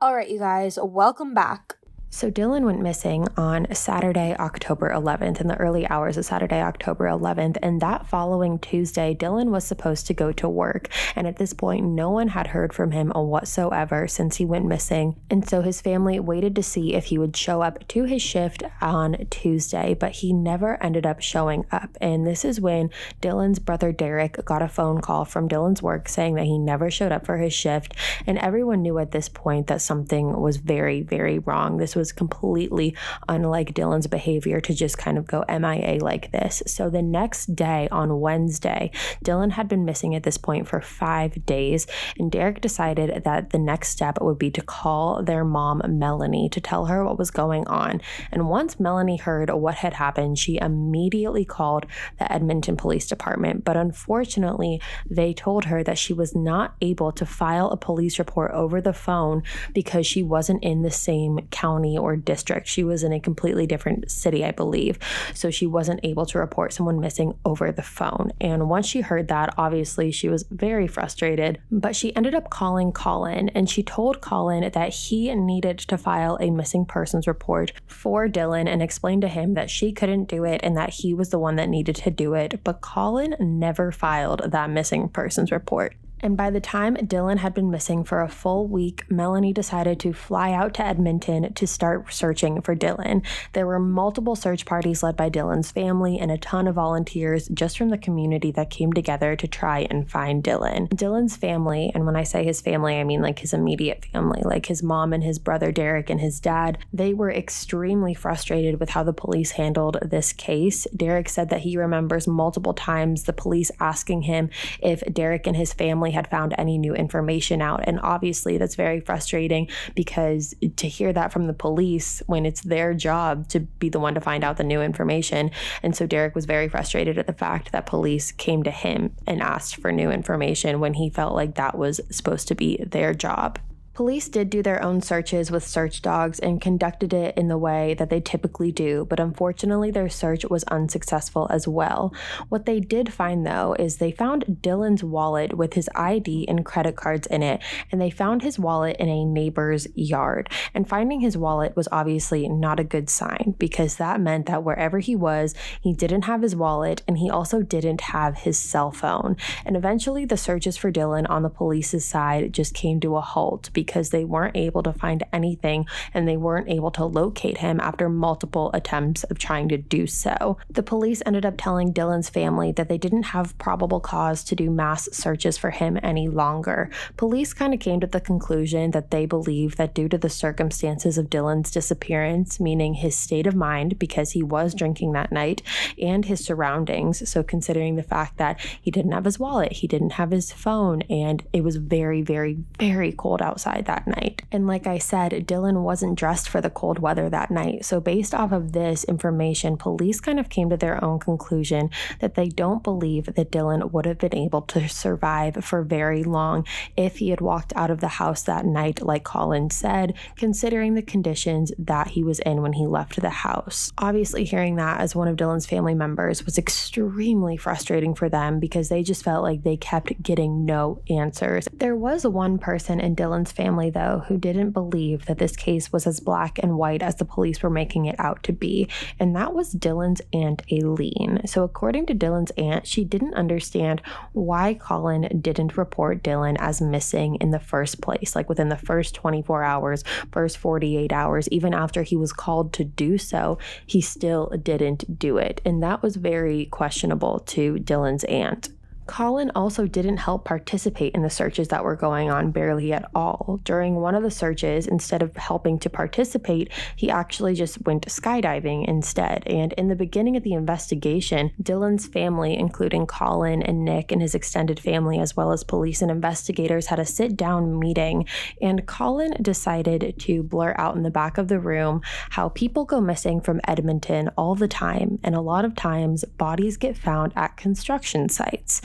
All 0.00 0.14
right, 0.14 0.30
you 0.30 0.38
guys, 0.38 0.78
welcome 0.80 1.34
back. 1.34 1.77
So 2.10 2.30
Dylan 2.30 2.64
went 2.64 2.80
missing 2.80 3.28
on 3.36 3.66
Saturday, 3.74 4.34
October 4.38 4.88
11th, 4.88 5.42
in 5.42 5.46
the 5.46 5.58
early 5.58 5.86
hours 5.88 6.16
of 6.16 6.24
Saturday, 6.24 6.62
October 6.62 7.04
11th. 7.04 7.58
And 7.62 7.82
that 7.82 8.06
following 8.06 8.58
Tuesday, 8.58 9.14
Dylan 9.14 9.50
was 9.50 9.66
supposed 9.66 10.06
to 10.06 10.14
go 10.14 10.32
to 10.32 10.48
work. 10.48 10.88
And 11.14 11.26
at 11.26 11.36
this 11.36 11.52
point, 11.52 11.84
no 11.84 12.08
one 12.08 12.28
had 12.28 12.46
heard 12.46 12.72
from 12.72 12.92
him 12.92 13.10
whatsoever 13.10 14.08
since 14.08 14.36
he 14.36 14.46
went 14.46 14.64
missing. 14.64 15.16
And 15.28 15.46
so 15.46 15.60
his 15.60 15.82
family 15.82 16.18
waited 16.18 16.56
to 16.56 16.62
see 16.62 16.94
if 16.94 17.06
he 17.06 17.18
would 17.18 17.36
show 17.36 17.60
up 17.60 17.86
to 17.88 18.04
his 18.04 18.22
shift 18.22 18.62
on 18.80 19.26
Tuesday, 19.28 19.92
but 19.92 20.12
he 20.12 20.32
never 20.32 20.82
ended 20.82 21.04
up 21.04 21.20
showing 21.20 21.66
up. 21.70 21.98
And 22.00 22.26
this 22.26 22.42
is 22.42 22.58
when 22.58 22.88
Dylan's 23.20 23.58
brother 23.58 23.92
Derek 23.92 24.42
got 24.46 24.62
a 24.62 24.68
phone 24.68 25.02
call 25.02 25.26
from 25.26 25.46
Dylan's 25.46 25.82
work 25.82 26.08
saying 26.08 26.36
that 26.36 26.46
he 26.46 26.58
never 26.58 26.90
showed 26.90 27.12
up 27.12 27.26
for 27.26 27.36
his 27.36 27.52
shift. 27.52 27.94
And 28.26 28.38
everyone 28.38 28.80
knew 28.80 28.98
at 28.98 29.10
this 29.10 29.28
point 29.28 29.66
that 29.66 29.82
something 29.82 30.40
was 30.40 30.56
very, 30.56 31.02
very 31.02 31.38
wrong. 31.38 31.76
This 31.76 31.97
was 31.98 32.12
completely 32.12 32.96
unlike 33.28 33.74
Dylan's 33.74 34.06
behavior 34.06 34.60
to 34.62 34.72
just 34.72 34.96
kind 34.96 35.18
of 35.18 35.26
go 35.26 35.44
MIA 35.48 35.98
like 36.00 36.32
this. 36.32 36.62
So 36.66 36.88
the 36.88 37.02
next 37.02 37.54
day 37.54 37.88
on 37.90 38.20
Wednesday, 38.20 38.90
Dylan 39.24 39.50
had 39.50 39.68
been 39.68 39.84
missing 39.84 40.14
at 40.14 40.22
this 40.22 40.38
point 40.38 40.68
for 40.68 40.80
five 40.80 41.44
days, 41.44 41.86
and 42.18 42.30
Derek 42.30 42.60
decided 42.60 43.24
that 43.24 43.50
the 43.50 43.58
next 43.58 43.88
step 43.88 44.18
would 44.20 44.38
be 44.38 44.50
to 44.52 44.62
call 44.62 45.22
their 45.22 45.44
mom, 45.44 45.82
Melanie, 45.86 46.48
to 46.50 46.60
tell 46.60 46.86
her 46.86 47.04
what 47.04 47.18
was 47.18 47.30
going 47.30 47.66
on. 47.66 48.00
And 48.30 48.48
once 48.48 48.78
Melanie 48.78 49.16
heard 49.16 49.50
what 49.50 49.74
had 49.74 49.94
happened, 49.94 50.38
she 50.38 50.58
immediately 50.58 51.44
called 51.44 51.86
the 52.18 52.32
Edmonton 52.32 52.76
Police 52.76 53.06
Department. 53.06 53.64
But 53.64 53.76
unfortunately, 53.76 54.80
they 55.10 55.34
told 55.34 55.64
her 55.66 55.82
that 55.82 55.98
she 55.98 56.12
was 56.12 56.34
not 56.34 56.76
able 56.80 57.10
to 57.12 57.26
file 57.26 57.70
a 57.70 57.76
police 57.76 58.18
report 58.18 58.52
over 58.52 58.80
the 58.80 58.92
phone 58.92 59.42
because 59.74 60.06
she 60.06 60.22
wasn't 60.22 60.62
in 60.62 60.82
the 60.82 60.90
same 60.90 61.40
county 61.50 61.87
county 61.88 61.98
or 61.98 62.16
district. 62.16 62.66
She 62.66 62.84
was 62.84 63.02
in 63.02 63.12
a 63.12 63.20
completely 63.20 63.66
different 63.66 64.10
city, 64.10 64.44
I 64.44 64.52
believe. 64.52 64.98
So 65.34 65.50
she 65.50 65.66
wasn't 65.66 66.00
able 66.02 66.26
to 66.26 66.38
report 66.38 66.72
someone 66.72 67.00
missing 67.00 67.34
over 67.44 67.72
the 67.72 67.82
phone. 67.82 68.32
And 68.40 68.68
once 68.68 68.86
she 68.86 69.00
heard 69.00 69.28
that, 69.28 69.54
obviously 69.56 70.10
she 70.10 70.28
was 70.28 70.44
very 70.50 70.86
frustrated, 70.86 71.60
but 71.70 71.96
she 71.96 72.14
ended 72.14 72.34
up 72.34 72.50
calling 72.50 72.92
Colin 72.92 73.48
and 73.50 73.68
she 73.68 73.82
told 73.82 74.20
Colin 74.20 74.70
that 74.72 74.94
he 74.94 75.34
needed 75.34 75.78
to 75.78 75.98
file 75.98 76.38
a 76.40 76.50
missing 76.50 76.84
persons 76.84 77.26
report 77.26 77.72
for 77.86 78.28
Dylan 78.28 78.68
and 78.68 78.82
explained 78.82 79.22
to 79.22 79.28
him 79.28 79.54
that 79.54 79.70
she 79.70 79.92
couldn't 79.92 80.28
do 80.28 80.44
it 80.44 80.60
and 80.62 80.76
that 80.76 80.90
he 80.90 81.14
was 81.14 81.30
the 81.30 81.38
one 81.38 81.56
that 81.56 81.68
needed 81.68 81.96
to 81.96 82.10
do 82.10 82.34
it. 82.34 82.60
But 82.64 82.80
Colin 82.80 83.36
never 83.40 83.92
filed 83.92 84.42
that 84.50 84.70
missing 84.70 85.08
persons 85.08 85.50
report. 85.50 85.94
And 86.20 86.36
by 86.36 86.50
the 86.50 86.60
time 86.60 86.96
Dylan 86.96 87.38
had 87.38 87.54
been 87.54 87.70
missing 87.70 88.04
for 88.04 88.22
a 88.22 88.28
full 88.28 88.66
week, 88.66 89.04
Melanie 89.10 89.52
decided 89.52 90.00
to 90.00 90.12
fly 90.12 90.52
out 90.52 90.74
to 90.74 90.84
Edmonton 90.84 91.52
to 91.54 91.66
start 91.66 92.12
searching 92.12 92.60
for 92.60 92.74
Dylan. 92.74 93.24
There 93.52 93.66
were 93.66 93.78
multiple 93.78 94.36
search 94.36 94.66
parties 94.66 95.02
led 95.02 95.16
by 95.16 95.30
Dylan's 95.30 95.70
family 95.70 96.18
and 96.18 96.30
a 96.30 96.38
ton 96.38 96.66
of 96.66 96.74
volunteers 96.74 97.48
just 97.48 97.78
from 97.78 97.90
the 97.90 97.98
community 97.98 98.50
that 98.52 98.70
came 98.70 98.92
together 98.92 99.36
to 99.36 99.48
try 99.48 99.86
and 99.90 100.10
find 100.10 100.42
Dylan. 100.42 100.88
Dylan's 100.88 101.36
family, 101.36 101.90
and 101.94 102.06
when 102.06 102.16
I 102.16 102.24
say 102.24 102.44
his 102.44 102.60
family, 102.60 102.98
I 102.98 103.04
mean 103.04 103.22
like 103.22 103.38
his 103.38 103.52
immediate 103.52 104.04
family, 104.06 104.42
like 104.44 104.66
his 104.66 104.82
mom 104.82 105.12
and 105.12 105.22
his 105.22 105.38
brother 105.38 105.72
Derek 105.72 106.10
and 106.10 106.20
his 106.20 106.40
dad, 106.40 106.78
they 106.92 107.14
were 107.14 107.30
extremely 107.30 108.14
frustrated 108.14 108.80
with 108.80 108.90
how 108.90 109.02
the 109.02 109.12
police 109.12 109.52
handled 109.52 109.98
this 110.02 110.32
case. 110.32 110.86
Derek 110.96 111.28
said 111.28 111.50
that 111.50 111.60
he 111.60 111.76
remembers 111.76 112.26
multiple 112.26 112.74
times 112.74 113.24
the 113.24 113.32
police 113.32 113.70
asking 113.80 114.22
him 114.22 114.50
if 114.80 115.02
Derek 115.12 115.46
and 115.46 115.56
his 115.56 115.72
family 115.72 116.07
family 116.08 116.14
had 116.14 116.30
found 116.30 116.54
any 116.58 116.78
new 116.78 116.94
information 116.94 117.62
out. 117.62 117.80
And 117.84 118.00
obviously, 118.02 118.58
that's 118.58 118.76
very 118.76 119.00
frustrating 119.00 119.68
because 119.94 120.54
to 120.76 120.88
hear 120.88 121.12
that 121.12 121.32
from 121.32 121.46
the 121.46 121.52
police 121.52 122.22
when 122.26 122.46
it's 122.46 122.62
their 122.62 122.94
job 122.94 123.48
to 123.48 123.60
be 123.60 123.88
the 123.90 124.00
one 124.00 124.14
to 124.14 124.20
find 124.20 124.44
out 124.44 124.56
the 124.56 124.64
new 124.64 124.80
information. 124.80 125.50
And 125.82 125.94
so 125.94 126.06
Derek 126.06 126.34
was 126.34 126.46
very 126.46 126.68
frustrated 126.68 127.18
at 127.18 127.26
the 127.26 127.32
fact 127.32 127.72
that 127.72 127.86
police 127.86 128.32
came 128.32 128.62
to 128.62 128.70
him 128.70 129.14
and 129.26 129.42
asked 129.42 129.76
for 129.76 129.92
new 129.92 130.10
information 130.10 130.80
when 130.80 130.94
he 130.94 131.10
felt 131.10 131.34
like 131.34 131.54
that 131.54 131.76
was 131.76 132.00
supposed 132.10 132.48
to 132.48 132.54
be 132.54 132.78
their 132.84 133.14
job. 133.14 133.58
Police 133.98 134.28
did 134.28 134.48
do 134.48 134.62
their 134.62 134.80
own 134.80 135.00
searches 135.00 135.50
with 135.50 135.66
search 135.66 136.02
dogs 136.02 136.38
and 136.38 136.60
conducted 136.60 137.12
it 137.12 137.36
in 137.36 137.48
the 137.48 137.58
way 137.58 137.94
that 137.94 138.10
they 138.10 138.20
typically 138.20 138.70
do, 138.70 139.04
but 139.10 139.18
unfortunately, 139.18 139.90
their 139.90 140.08
search 140.08 140.44
was 140.44 140.62
unsuccessful 140.68 141.48
as 141.50 141.66
well. 141.66 142.14
What 142.48 142.64
they 142.64 142.78
did 142.78 143.12
find, 143.12 143.44
though, 143.44 143.74
is 143.76 143.96
they 143.96 144.12
found 144.12 144.60
Dylan's 144.62 145.02
wallet 145.02 145.58
with 145.58 145.74
his 145.74 145.90
ID 145.96 146.46
and 146.46 146.64
credit 146.64 146.94
cards 146.94 147.26
in 147.26 147.42
it, 147.42 147.60
and 147.90 148.00
they 148.00 148.08
found 148.08 148.42
his 148.42 148.56
wallet 148.56 148.96
in 149.00 149.08
a 149.08 149.24
neighbor's 149.24 149.88
yard. 149.96 150.48
And 150.74 150.88
finding 150.88 151.18
his 151.18 151.36
wallet 151.36 151.74
was 151.74 151.88
obviously 151.90 152.48
not 152.48 152.78
a 152.78 152.84
good 152.84 153.10
sign 153.10 153.56
because 153.58 153.96
that 153.96 154.20
meant 154.20 154.46
that 154.46 154.62
wherever 154.62 155.00
he 155.00 155.16
was, 155.16 155.56
he 155.80 155.92
didn't 155.92 156.22
have 156.22 156.42
his 156.42 156.54
wallet 156.54 157.02
and 157.08 157.18
he 157.18 157.28
also 157.28 157.62
didn't 157.62 158.02
have 158.02 158.36
his 158.36 158.60
cell 158.60 158.92
phone. 158.92 159.36
And 159.64 159.76
eventually, 159.76 160.24
the 160.24 160.36
searches 160.36 160.76
for 160.76 160.92
Dylan 160.92 161.28
on 161.28 161.42
the 161.42 161.50
police's 161.50 162.04
side 162.04 162.52
just 162.52 162.74
came 162.74 163.00
to 163.00 163.16
a 163.16 163.20
halt 163.20 163.70
because 163.72 163.87
they 164.10 164.24
weren't 164.24 164.56
able 164.56 164.82
to 164.82 164.92
find 164.92 165.24
anything 165.32 165.86
and 166.14 166.26
they 166.26 166.36
weren't 166.36 166.68
able 166.68 166.90
to 166.92 167.04
locate 167.04 167.58
him 167.58 167.80
after 167.80 168.08
multiple 168.08 168.70
attempts 168.74 169.24
of 169.24 169.38
trying 169.38 169.68
to 169.68 169.76
do 169.76 170.06
so. 170.06 170.58
The 170.70 170.82
police 170.82 171.22
ended 171.26 171.44
up 171.44 171.54
telling 171.58 171.92
Dylan's 171.92 172.28
family 172.28 172.72
that 172.72 172.88
they 172.88 172.98
didn't 172.98 173.24
have 173.24 173.56
probable 173.58 174.00
cause 174.00 174.44
to 174.44 174.54
do 174.54 174.70
mass 174.70 175.08
searches 175.12 175.58
for 175.58 175.70
him 175.70 175.98
any 176.02 176.28
longer. 176.28 176.90
Police 177.16 177.52
kind 177.52 177.74
of 177.74 177.80
came 177.80 178.00
to 178.00 178.06
the 178.06 178.20
conclusion 178.20 178.92
that 178.92 179.10
they 179.10 179.26
believe 179.26 179.76
that 179.76 179.94
due 179.94 180.08
to 180.08 180.18
the 180.18 180.28
circumstances 180.28 181.18
of 181.18 181.30
Dylan's 181.30 181.70
disappearance, 181.70 182.60
meaning 182.60 182.94
his 182.94 183.16
state 183.16 183.46
of 183.46 183.54
mind 183.54 183.98
because 183.98 184.32
he 184.32 184.42
was 184.42 184.74
drinking 184.74 185.12
that 185.12 185.32
night 185.32 185.62
and 186.00 186.24
his 186.24 186.44
surroundings, 186.44 187.28
so 187.28 187.42
considering 187.42 187.96
the 187.96 188.02
fact 188.02 188.36
that 188.38 188.60
he 188.80 188.90
didn't 188.90 189.12
have 189.12 189.24
his 189.24 189.38
wallet, 189.38 189.72
he 189.72 189.86
didn't 189.86 190.12
have 190.12 190.30
his 190.30 190.52
phone, 190.52 191.02
and 191.02 191.44
it 191.52 191.62
was 191.62 191.76
very, 191.76 192.22
very, 192.22 192.58
very 192.78 193.12
cold 193.12 193.42
outside 193.42 193.77
outside 193.78 193.86
that 193.86 194.06
night. 194.06 194.42
And 194.50 194.66
like 194.66 194.86
I 194.86 194.98
said, 194.98 195.32
Dylan 195.46 195.82
wasn't 195.82 196.18
dressed 196.18 196.48
for 196.48 196.60
the 196.60 196.70
cold 196.70 196.98
weather 196.98 197.28
that 197.30 197.50
night. 197.50 197.84
So, 197.84 198.00
based 198.00 198.34
off 198.34 198.52
of 198.52 198.72
this 198.72 199.04
information, 199.04 199.76
police 199.76 200.20
kind 200.20 200.40
of 200.40 200.48
came 200.48 200.70
to 200.70 200.76
their 200.76 201.02
own 201.02 201.18
conclusion 201.18 201.90
that 202.20 202.34
they 202.34 202.48
don't 202.48 202.82
believe 202.82 203.26
that 203.26 203.50
Dylan 203.50 203.92
would 203.92 204.06
have 204.06 204.18
been 204.18 204.34
able 204.34 204.62
to 204.62 204.88
survive 204.88 205.64
for 205.64 205.82
very 205.82 206.24
long 206.24 206.66
if 206.96 207.18
he 207.18 207.30
had 207.30 207.40
walked 207.40 207.72
out 207.76 207.90
of 207.90 208.00
the 208.00 208.08
house 208.08 208.42
that 208.42 208.64
night, 208.64 209.02
like 209.02 209.24
Colin 209.24 209.70
said, 209.70 210.14
considering 210.36 210.94
the 210.94 211.02
conditions 211.02 211.72
that 211.78 212.08
he 212.08 212.22
was 212.22 212.40
in 212.40 212.62
when 212.62 212.72
he 212.72 212.86
left 212.86 213.20
the 213.20 213.30
house. 213.30 213.92
Obviously, 213.98 214.44
hearing 214.44 214.76
that 214.76 215.00
as 215.00 215.14
one 215.14 215.28
of 215.28 215.36
Dylan's 215.36 215.66
family 215.66 215.94
members 215.94 216.44
was 216.44 216.58
extremely 216.58 217.56
frustrating 217.56 218.14
for 218.14 218.28
them 218.28 218.60
because 218.60 218.88
they 218.88 219.02
just 219.02 219.24
felt 219.24 219.42
like 219.42 219.62
they 219.62 219.76
kept 219.76 220.22
getting 220.22 220.64
no 220.64 221.02
answers. 221.10 221.68
There 221.72 221.96
was 221.96 222.26
one 222.26 222.58
person 222.58 223.00
in 223.00 223.14
Dylan's 223.16 223.52
family 223.58 223.90
though, 223.90 224.22
who 224.28 224.38
didn't 224.38 224.70
believe 224.70 225.26
that 225.26 225.38
this 225.38 225.56
case 225.56 225.92
was 225.92 226.06
as 226.06 226.20
black 226.20 226.58
and 226.62 226.78
white 226.78 227.02
as 227.02 227.16
the 227.16 227.24
police 227.24 227.60
were 227.60 227.68
making 227.68 228.06
it 228.06 228.14
out 228.18 228.42
to 228.44 228.52
be, 228.52 228.88
and 229.18 229.34
that 229.34 229.52
was 229.52 229.74
Dylan's 229.74 230.22
aunt 230.32 230.62
Aileen. 230.72 231.42
So, 231.44 231.64
according 231.64 232.06
to 232.06 232.14
Dylan's 232.14 232.52
aunt, 232.56 232.86
she 232.86 233.04
didn't 233.04 233.34
understand 233.34 234.00
why 234.32 234.74
Colin 234.74 235.40
didn't 235.40 235.76
report 235.76 236.22
Dylan 236.22 236.56
as 236.60 236.80
missing 236.80 237.34
in 237.40 237.50
the 237.50 237.58
first 237.58 238.00
place, 238.00 238.36
like 238.36 238.48
within 238.48 238.68
the 238.68 238.76
first 238.76 239.14
24 239.16 239.64
hours, 239.64 240.04
first 240.30 240.56
48 240.58 241.12
hours, 241.12 241.48
even 241.50 241.74
after 241.74 242.04
he 242.04 242.16
was 242.16 242.32
called 242.32 242.72
to 242.74 242.84
do 242.84 243.18
so, 243.18 243.58
he 243.84 244.00
still 244.00 244.46
didn't 244.62 245.18
do 245.18 245.36
it. 245.36 245.60
And 245.64 245.82
that 245.82 246.02
was 246.02 246.14
very 246.16 246.66
questionable 246.66 247.40
to 247.40 247.74
Dylan's 247.74 248.24
aunt. 248.24 248.70
Colin 249.08 249.50
also 249.54 249.86
didn't 249.86 250.18
help 250.18 250.44
participate 250.44 251.14
in 251.14 251.22
the 251.22 251.30
searches 251.30 251.68
that 251.68 251.82
were 251.82 251.96
going 251.96 252.30
on 252.30 252.50
barely 252.50 252.92
at 252.92 253.10
all. 253.14 253.58
During 253.64 253.96
one 253.96 254.14
of 254.14 254.22
the 254.22 254.30
searches, 254.30 254.86
instead 254.86 255.22
of 255.22 255.34
helping 255.36 255.78
to 255.80 255.90
participate, 255.90 256.70
he 256.94 257.10
actually 257.10 257.54
just 257.54 257.84
went 257.86 258.06
skydiving 258.06 258.86
instead. 258.86 259.42
And 259.46 259.72
in 259.72 259.88
the 259.88 259.96
beginning 259.96 260.36
of 260.36 260.42
the 260.42 260.52
investigation, 260.52 261.50
Dylan's 261.60 262.06
family, 262.06 262.56
including 262.56 263.06
Colin 263.06 263.62
and 263.62 263.84
Nick 263.84 264.12
and 264.12 264.20
his 264.20 264.34
extended 264.34 264.78
family, 264.78 265.18
as 265.18 265.34
well 265.34 265.52
as 265.52 265.64
police 265.64 266.02
and 266.02 266.10
investigators, 266.10 266.86
had 266.86 267.00
a 267.00 267.06
sit 267.06 267.36
down 267.36 267.78
meeting. 267.78 268.26
And 268.60 268.86
Colin 268.86 269.34
decided 269.40 270.16
to 270.18 270.42
blur 270.42 270.74
out 270.76 270.96
in 270.96 271.02
the 271.02 271.10
back 271.10 271.38
of 271.38 271.48
the 271.48 271.58
room 271.58 272.02
how 272.30 272.50
people 272.50 272.84
go 272.84 273.00
missing 273.00 273.40
from 273.40 273.62
Edmonton 273.66 274.28
all 274.36 274.54
the 274.54 274.68
time. 274.68 275.18
And 275.24 275.34
a 275.34 275.40
lot 275.40 275.64
of 275.64 275.74
times, 275.74 276.24
bodies 276.36 276.76
get 276.76 276.96
found 276.96 277.32
at 277.34 277.56
construction 277.56 278.28
sites. 278.28 278.82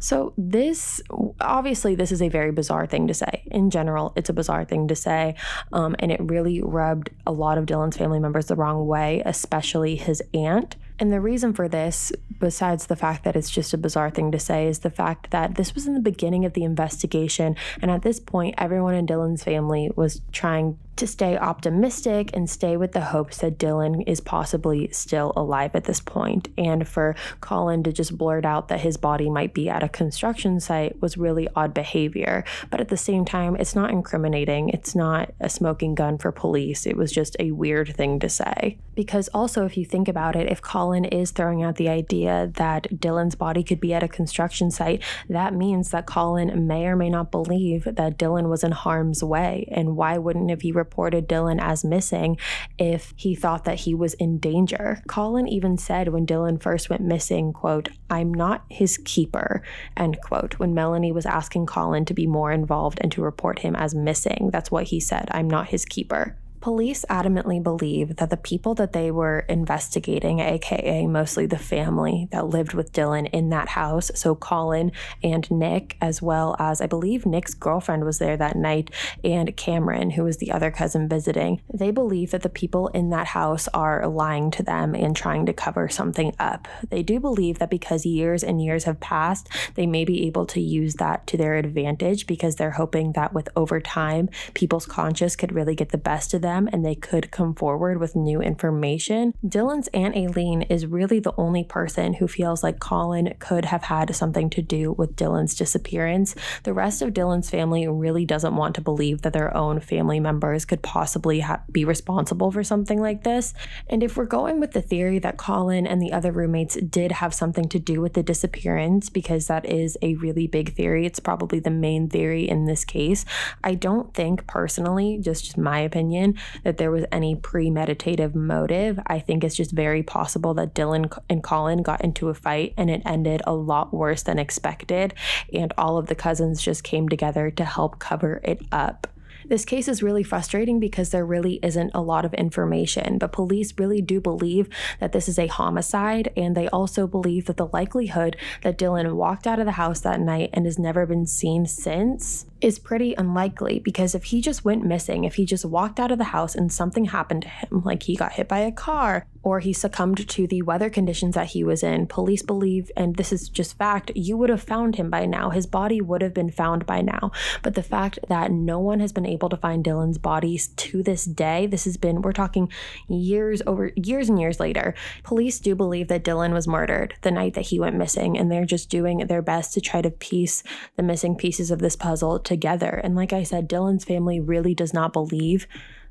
So, 0.00 0.32
this 0.36 1.00
obviously, 1.40 1.94
this 1.94 2.12
is 2.12 2.22
a 2.22 2.28
very 2.28 2.52
bizarre 2.52 2.86
thing 2.86 3.06
to 3.08 3.14
say. 3.14 3.42
In 3.50 3.70
general, 3.70 4.12
it's 4.16 4.28
a 4.28 4.32
bizarre 4.32 4.64
thing 4.64 4.88
to 4.88 4.96
say. 4.96 5.34
Um, 5.72 5.96
and 5.98 6.10
it 6.12 6.20
really 6.22 6.60
rubbed 6.60 7.10
a 7.26 7.32
lot 7.32 7.58
of 7.58 7.66
Dylan's 7.66 7.96
family 7.96 8.20
members 8.20 8.46
the 8.46 8.56
wrong 8.56 8.86
way, 8.86 9.22
especially 9.24 9.96
his 9.96 10.22
aunt. 10.34 10.76
And 10.98 11.12
the 11.12 11.20
reason 11.20 11.52
for 11.52 11.68
this, 11.68 12.10
besides 12.38 12.86
the 12.86 12.96
fact 12.96 13.24
that 13.24 13.36
it's 13.36 13.50
just 13.50 13.74
a 13.74 13.78
bizarre 13.78 14.10
thing 14.10 14.32
to 14.32 14.38
say, 14.38 14.66
is 14.66 14.78
the 14.78 14.90
fact 14.90 15.30
that 15.30 15.56
this 15.56 15.74
was 15.74 15.86
in 15.86 15.94
the 15.94 16.00
beginning 16.00 16.44
of 16.44 16.54
the 16.54 16.64
investigation. 16.64 17.56
And 17.82 17.90
at 17.90 18.02
this 18.02 18.18
point, 18.18 18.54
everyone 18.56 18.94
in 18.94 19.06
Dylan's 19.06 19.44
family 19.44 19.90
was 19.94 20.22
trying 20.32 20.78
to 20.96 21.06
stay 21.06 21.36
optimistic 21.36 22.30
and 22.34 22.48
stay 22.48 22.76
with 22.76 22.92
the 22.92 23.00
hopes 23.00 23.38
that 23.38 23.58
Dylan 23.58 24.02
is 24.06 24.20
possibly 24.20 24.88
still 24.92 25.32
alive 25.36 25.72
at 25.74 25.84
this 25.84 26.00
point. 26.00 26.48
And 26.58 26.86
for 26.86 27.14
Colin 27.40 27.82
to 27.84 27.92
just 27.92 28.16
blurt 28.16 28.44
out 28.44 28.68
that 28.68 28.80
his 28.80 28.96
body 28.96 29.30
might 29.30 29.54
be 29.54 29.68
at 29.68 29.82
a 29.82 29.88
construction 29.88 30.60
site 30.60 31.00
was 31.00 31.16
really 31.16 31.48
odd 31.56 31.74
behavior. 31.74 32.44
But 32.70 32.80
at 32.80 32.88
the 32.88 32.96
same 32.96 33.24
time, 33.24 33.56
it's 33.56 33.74
not 33.74 33.90
incriminating. 33.90 34.68
It's 34.70 34.94
not 34.94 35.32
a 35.40 35.48
smoking 35.48 35.94
gun 35.94 36.18
for 36.18 36.32
police. 36.32 36.86
It 36.86 36.96
was 36.96 37.12
just 37.12 37.36
a 37.38 37.52
weird 37.52 37.94
thing 37.96 38.20
to 38.20 38.28
say. 38.28 38.78
Because 38.94 39.28
also, 39.34 39.64
if 39.64 39.76
you 39.76 39.84
think 39.84 40.08
about 40.08 40.36
it, 40.36 40.50
if 40.50 40.62
Colin 40.62 41.04
is 41.04 41.30
throwing 41.30 41.62
out 41.62 41.76
the 41.76 41.88
idea 41.88 42.50
that 42.54 42.84
Dylan's 42.90 43.34
body 43.34 43.62
could 43.62 43.80
be 43.80 43.92
at 43.92 44.02
a 44.02 44.08
construction 44.08 44.70
site, 44.70 45.02
that 45.28 45.54
means 45.54 45.90
that 45.90 46.06
Colin 46.06 46.66
may 46.66 46.86
or 46.86 46.96
may 46.96 47.10
not 47.10 47.30
believe 47.30 47.84
that 47.84 48.18
Dylan 48.18 48.48
was 48.48 48.64
in 48.64 48.72
harm's 48.72 49.22
way. 49.22 49.68
And 49.70 49.96
why 49.96 50.16
wouldn't 50.16 50.50
have 50.50 50.62
he 50.66 50.72
reported 50.86 51.28
Dylan 51.28 51.58
as 51.60 51.84
missing 51.84 52.38
if 52.78 53.12
he 53.16 53.34
thought 53.34 53.64
that 53.64 53.80
he 53.80 53.94
was 53.94 54.14
in 54.14 54.38
danger? 54.38 55.02
Colin 55.08 55.48
even 55.48 55.76
said 55.76 56.08
when 56.08 56.26
Dylan 56.26 56.62
first 56.62 56.88
went 56.88 57.02
missing, 57.02 57.52
quote, 57.52 57.88
I'm 58.08 58.32
not 58.32 58.64
his 58.70 58.98
keeper, 59.04 59.62
end 59.96 60.18
quote, 60.22 60.60
when 60.60 60.74
Melanie 60.74 61.10
was 61.10 61.26
asking 61.26 61.66
Colin 61.66 62.04
to 62.04 62.14
be 62.14 62.26
more 62.26 62.52
involved 62.52 62.98
and 63.00 63.10
to 63.12 63.20
report 63.20 63.58
him 63.58 63.74
as 63.74 63.96
missing. 63.96 64.50
That's 64.52 64.70
what 64.70 64.84
he 64.84 65.00
said. 65.00 65.28
I'm 65.32 65.50
not 65.50 65.68
his 65.68 65.84
keeper. 65.84 66.36
Police 66.66 67.04
adamantly 67.08 67.62
believe 67.62 68.16
that 68.16 68.28
the 68.28 68.36
people 68.36 68.74
that 68.74 68.92
they 68.92 69.12
were 69.12 69.44
investigating, 69.48 70.40
aka 70.40 71.06
mostly 71.06 71.46
the 71.46 71.56
family 71.56 72.26
that 72.32 72.48
lived 72.48 72.74
with 72.74 72.92
Dylan 72.92 73.30
in 73.30 73.50
that 73.50 73.68
house, 73.68 74.10
so 74.16 74.34
Colin 74.34 74.90
and 75.22 75.48
Nick, 75.48 75.96
as 76.00 76.20
well 76.20 76.56
as 76.58 76.80
I 76.80 76.88
believe 76.88 77.24
Nick's 77.24 77.54
girlfriend 77.54 78.04
was 78.04 78.18
there 78.18 78.36
that 78.36 78.56
night, 78.56 78.90
and 79.22 79.56
Cameron, 79.56 80.10
who 80.10 80.24
was 80.24 80.38
the 80.38 80.50
other 80.50 80.72
cousin 80.72 81.08
visiting, 81.08 81.62
they 81.72 81.92
believe 81.92 82.32
that 82.32 82.42
the 82.42 82.48
people 82.48 82.88
in 82.88 83.10
that 83.10 83.28
house 83.28 83.68
are 83.68 84.08
lying 84.08 84.50
to 84.50 84.64
them 84.64 84.96
and 84.96 85.14
trying 85.14 85.46
to 85.46 85.52
cover 85.52 85.88
something 85.88 86.34
up. 86.40 86.66
They 86.90 87.04
do 87.04 87.20
believe 87.20 87.60
that 87.60 87.70
because 87.70 88.04
years 88.04 88.42
and 88.42 88.60
years 88.60 88.82
have 88.82 88.98
passed, 88.98 89.48
they 89.76 89.86
may 89.86 90.04
be 90.04 90.26
able 90.26 90.46
to 90.46 90.60
use 90.60 90.94
that 90.94 91.28
to 91.28 91.36
their 91.36 91.54
advantage 91.54 92.26
because 92.26 92.56
they're 92.56 92.72
hoping 92.72 93.12
that 93.12 93.32
with 93.32 93.48
over 93.54 93.80
time, 93.80 94.30
people's 94.54 94.86
conscience 94.86 95.36
could 95.36 95.52
really 95.52 95.76
get 95.76 95.90
the 95.90 95.96
best 95.96 96.34
of 96.34 96.42
them 96.42 96.55
them 96.56 96.68
and 96.72 96.84
they 96.84 96.94
could 96.94 97.30
come 97.30 97.54
forward 97.54 98.00
with 98.00 98.16
new 98.16 98.40
information. 98.40 99.34
Dylan's 99.44 99.88
Aunt 99.88 100.16
Aileen 100.16 100.62
is 100.62 100.86
really 100.86 101.20
the 101.20 101.34
only 101.36 101.64
person 101.64 102.14
who 102.14 102.26
feels 102.26 102.62
like 102.62 102.80
Colin 102.80 103.34
could 103.38 103.66
have 103.66 103.84
had 103.84 104.14
something 104.14 104.50
to 104.50 104.62
do 104.62 104.92
with 104.92 105.16
Dylan's 105.16 105.54
disappearance. 105.54 106.34
The 106.64 106.72
rest 106.72 107.02
of 107.02 107.12
Dylan's 107.12 107.50
family 107.50 107.86
really 107.86 108.24
doesn't 108.24 108.56
want 108.56 108.74
to 108.76 108.80
believe 108.80 109.22
that 109.22 109.32
their 109.32 109.54
own 109.56 109.80
family 109.80 110.20
members 110.20 110.64
could 110.64 110.82
possibly 110.82 111.40
ha- 111.40 111.62
be 111.70 111.84
responsible 111.84 112.50
for 112.50 112.64
something 112.64 113.00
like 113.00 113.24
this. 113.24 113.54
And 113.88 114.02
if 114.02 114.16
we're 114.16 114.24
going 114.24 114.60
with 114.60 114.72
the 114.72 114.82
theory 114.82 115.18
that 115.20 115.36
Colin 115.36 115.86
and 115.86 116.00
the 116.00 116.12
other 116.12 116.32
roommates 116.32 116.76
did 116.76 117.12
have 117.12 117.34
something 117.34 117.68
to 117.68 117.78
do 117.78 118.00
with 118.00 118.14
the 118.14 118.22
disappearance, 118.22 119.10
because 119.10 119.46
that 119.46 119.66
is 119.66 119.96
a 120.02 120.14
really 120.16 120.46
big 120.46 120.74
theory, 120.74 121.06
it's 121.06 121.20
probably 121.20 121.60
the 121.60 121.70
main 121.70 122.08
theory 122.08 122.48
in 122.48 122.64
this 122.64 122.84
case. 122.84 123.24
I 123.62 123.74
don't 123.74 124.14
think 124.14 124.46
personally, 124.46 125.18
just 125.20 125.58
my 125.58 125.80
opinion, 125.80 126.36
that 126.64 126.78
there 126.78 126.90
was 126.90 127.04
any 127.12 127.34
premeditative 127.34 128.34
motive. 128.34 128.98
I 129.06 129.18
think 129.18 129.44
it's 129.44 129.56
just 129.56 129.72
very 129.72 130.02
possible 130.02 130.54
that 130.54 130.74
Dylan 130.74 131.16
and 131.28 131.42
Colin 131.42 131.82
got 131.82 132.02
into 132.02 132.28
a 132.28 132.34
fight 132.34 132.74
and 132.76 132.90
it 132.90 133.02
ended 133.04 133.42
a 133.46 133.54
lot 133.54 133.92
worse 133.92 134.22
than 134.22 134.38
expected. 134.38 135.14
And 135.52 135.72
all 135.78 135.98
of 135.98 136.06
the 136.06 136.14
cousins 136.14 136.62
just 136.62 136.84
came 136.84 137.08
together 137.08 137.50
to 137.50 137.64
help 137.64 137.98
cover 137.98 138.40
it 138.44 138.62
up. 138.72 139.06
This 139.48 139.64
case 139.64 139.86
is 139.86 140.02
really 140.02 140.24
frustrating 140.24 140.80
because 140.80 141.10
there 141.10 141.24
really 141.24 141.60
isn't 141.62 141.92
a 141.94 142.00
lot 142.00 142.24
of 142.24 142.34
information, 142.34 143.18
but 143.18 143.30
police 143.30 143.72
really 143.78 144.02
do 144.02 144.20
believe 144.20 144.68
that 144.98 145.12
this 145.12 145.28
is 145.28 145.38
a 145.38 145.46
homicide, 145.46 146.32
and 146.36 146.56
they 146.56 146.68
also 146.68 147.06
believe 147.06 147.46
that 147.46 147.56
the 147.56 147.68
likelihood 147.68 148.36
that 148.62 148.76
Dylan 148.76 149.14
walked 149.14 149.46
out 149.46 149.60
of 149.60 149.66
the 149.66 149.72
house 149.72 150.00
that 150.00 150.18
night 150.18 150.50
and 150.52 150.64
has 150.64 150.80
never 150.80 151.06
been 151.06 151.26
seen 151.26 151.64
since 151.64 152.46
is 152.60 152.78
pretty 152.78 153.14
unlikely 153.14 153.78
because 153.78 154.14
if 154.14 154.24
he 154.24 154.40
just 154.40 154.64
went 154.64 154.84
missing, 154.84 155.24
if 155.24 155.34
he 155.34 155.44
just 155.44 155.64
walked 155.64 156.00
out 156.00 156.10
of 156.10 156.18
the 156.18 156.24
house 156.24 156.54
and 156.54 156.72
something 156.72 157.06
happened 157.06 157.42
to 157.42 157.48
him, 157.48 157.82
like 157.84 158.04
he 158.04 158.16
got 158.16 158.32
hit 158.32 158.48
by 158.48 158.58
a 158.58 158.72
car 158.72 159.26
or 159.46 159.60
he 159.60 159.72
succumbed 159.72 160.28
to 160.28 160.46
the 160.48 160.62
weather 160.62 160.90
conditions 160.90 161.36
that 161.36 161.48
he 161.48 161.62
was 161.62 161.84
in, 161.84 162.04
police 162.04 162.42
believe, 162.42 162.90
and 162.96 163.14
this 163.14 163.32
is 163.32 163.48
just 163.48 163.78
fact, 163.78 164.10
you 164.16 164.36
would 164.36 164.50
have 164.50 164.62
found 164.62 164.96
him 164.96 165.08
by 165.08 165.24
now. 165.24 165.50
His 165.50 165.68
body 165.68 166.00
would 166.00 166.20
have 166.20 166.34
been 166.34 166.50
found 166.50 166.84
by 166.84 167.00
now. 167.00 167.30
But 167.62 167.74
the 167.74 167.82
fact 167.82 168.18
that 168.26 168.50
no 168.50 168.80
one 168.80 168.98
has 168.98 169.12
been 169.12 169.24
able 169.24 169.48
to 169.50 169.56
find 169.56 169.84
Dylan's 169.84 170.18
bodies 170.18 170.68
to 170.68 171.00
this 171.00 171.24
day, 171.24 171.66
this 171.66 171.84
has 171.84 171.96
been, 171.96 172.22
we're 172.22 172.32
talking 172.32 172.72
years 173.06 173.62
over, 173.68 173.92
years 173.94 174.28
and 174.28 174.40
years 174.40 174.58
later, 174.58 174.94
police 175.22 175.60
do 175.60 175.76
believe 175.76 176.08
that 176.08 176.24
Dylan 176.24 176.52
was 176.52 176.66
murdered 176.66 177.14
the 177.22 177.30
night 177.30 177.54
that 177.54 177.66
he 177.66 177.78
went 177.78 177.94
missing, 177.94 178.36
and 178.36 178.50
they're 178.50 178.64
just 178.64 178.90
doing 178.90 179.18
their 179.28 179.42
best 179.42 179.72
to 179.74 179.80
try 179.80 180.02
to 180.02 180.10
piece 180.10 180.64
the 180.96 181.04
missing 181.04 181.36
pieces 181.36 181.70
of 181.70 181.78
this 181.78 181.94
puzzle 181.94 182.40
together. 182.46 183.00
And 183.04 183.14
like 183.14 183.34
I 183.34 183.42
said, 183.42 183.68
Dylan's 183.68 184.04
family 184.04 184.40
really 184.40 184.74
does 184.74 184.94
not 184.94 185.12
believe 185.12 185.66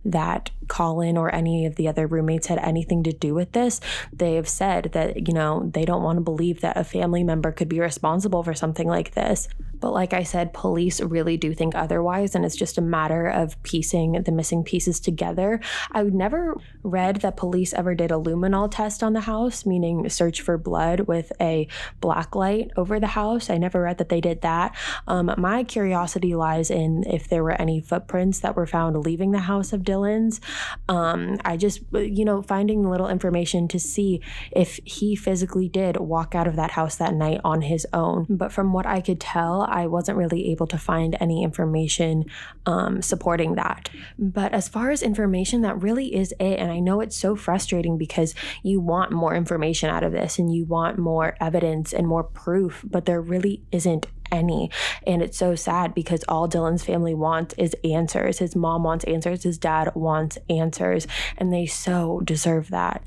that 0.05 0.51
Colin 0.67 1.17
or 1.17 1.33
any 1.33 1.65
of 1.65 1.75
the 1.75 1.87
other 1.87 2.05
roommates 2.05 2.45
had 2.45 2.59
anything 2.59 3.01
to 3.03 3.11
do 3.11 3.33
with 3.33 3.53
this. 3.53 3.81
They 4.13 4.35
have 4.35 4.47
said 4.47 4.91
that, 4.93 5.27
you 5.27 5.33
know, 5.33 5.71
they 5.73 5.83
don't 5.83 6.03
want 6.03 6.17
to 6.17 6.23
believe 6.23 6.61
that 6.61 6.77
a 6.77 6.83
family 6.83 7.23
member 7.23 7.51
could 7.51 7.67
be 7.67 7.79
responsible 7.79 8.43
for 8.43 8.53
something 8.53 8.87
like 8.87 9.15
this. 9.15 9.47
But 9.79 9.91
like 9.91 10.13
I 10.13 10.23
said, 10.23 10.53
police 10.53 11.01
really 11.01 11.37
do 11.37 11.53
think 11.53 11.75
otherwise, 11.75 12.35
and 12.35 12.45
it's 12.45 12.55
just 12.55 12.77
a 12.77 12.81
matter 12.81 13.27
of 13.27 13.61
piecing 13.63 14.23
the 14.23 14.31
missing 14.31 14.63
pieces 14.63 14.99
together. 14.99 15.59
I've 15.91 16.13
never 16.13 16.55
read 16.83 17.17
that 17.17 17.37
police 17.37 17.73
ever 17.73 17.95
did 17.95 18.11
a 18.11 18.15
luminol 18.15 18.69
test 18.71 19.03
on 19.03 19.13
the 19.13 19.21
house, 19.21 19.65
meaning 19.65 20.09
search 20.09 20.41
for 20.41 20.57
blood 20.57 21.01
with 21.01 21.31
a 21.39 21.67
black 22.01 22.35
light 22.35 22.71
over 22.75 22.99
the 22.99 23.07
house. 23.07 23.49
I 23.49 23.57
never 23.57 23.81
read 23.81 23.97
that 23.97 24.09
they 24.09 24.21
did 24.21 24.41
that. 24.41 24.75
Um, 25.07 25.33
my 25.37 25.63
curiosity 25.63 26.35
lies 26.35 26.69
in 26.69 27.03
if 27.07 27.27
there 27.27 27.43
were 27.43 27.59
any 27.61 27.81
footprints 27.81 28.39
that 28.39 28.55
were 28.55 28.67
found 28.67 28.97
leaving 29.05 29.31
the 29.31 29.39
house 29.39 29.73
of 29.73 29.81
Dylan's. 29.81 30.41
Um, 30.87 31.37
I 31.43 31.57
just, 31.57 31.81
you 31.93 32.25
know, 32.25 32.41
finding 32.41 32.89
little 32.89 33.09
information 33.09 33.67
to 33.69 33.79
see 33.79 34.21
if 34.51 34.79
he 34.83 35.15
physically 35.15 35.69
did 35.69 35.97
walk 35.97 36.35
out 36.35 36.47
of 36.47 36.55
that 36.55 36.71
house 36.71 36.95
that 36.97 37.13
night 37.13 37.41
on 37.43 37.61
his 37.61 37.85
own. 37.93 38.25
But 38.29 38.51
from 38.51 38.73
what 38.73 38.85
I 38.85 39.01
could 39.01 39.19
tell, 39.19 39.63
I 39.69 39.87
wasn't 39.87 40.17
really 40.17 40.51
able 40.51 40.67
to 40.67 40.77
find 40.77 41.15
any 41.19 41.43
information 41.43 42.25
um, 42.65 43.01
supporting 43.01 43.55
that. 43.55 43.89
But 44.17 44.53
as 44.53 44.67
far 44.67 44.91
as 44.91 45.01
information, 45.01 45.61
that 45.61 45.81
really 45.81 46.15
is 46.15 46.33
it. 46.39 46.59
And 46.59 46.71
I 46.71 46.79
know 46.79 47.01
it's 47.01 47.17
so 47.17 47.35
frustrating 47.35 47.97
because 47.97 48.35
you 48.63 48.79
want 48.79 49.11
more 49.11 49.35
information 49.35 49.89
out 49.89 50.03
of 50.03 50.11
this 50.11 50.39
and 50.39 50.53
you 50.53 50.65
want 50.65 50.97
more 50.97 51.35
evidence 51.39 51.93
and 51.93 52.07
more 52.07 52.23
proof, 52.23 52.83
but 52.87 53.05
there 53.05 53.21
really 53.21 53.63
isn't 53.71 54.07
any. 54.31 54.69
And 55.05 55.21
it's 55.21 55.37
so 55.37 55.55
sad 55.55 55.93
because 55.93 56.23
all 56.27 56.49
Dylan's 56.49 56.83
family 56.83 57.13
wants 57.13 57.53
is 57.57 57.75
answers. 57.83 58.39
His 58.39 58.55
mom 58.55 58.83
wants 58.83 59.05
answers, 59.05 59.43
his 59.43 59.57
dad 59.57 59.91
wants 59.95 60.37
answers, 60.49 61.07
and 61.37 61.53
they 61.53 61.65
so 61.65 62.21
deserve 62.23 62.69
that. 62.69 63.03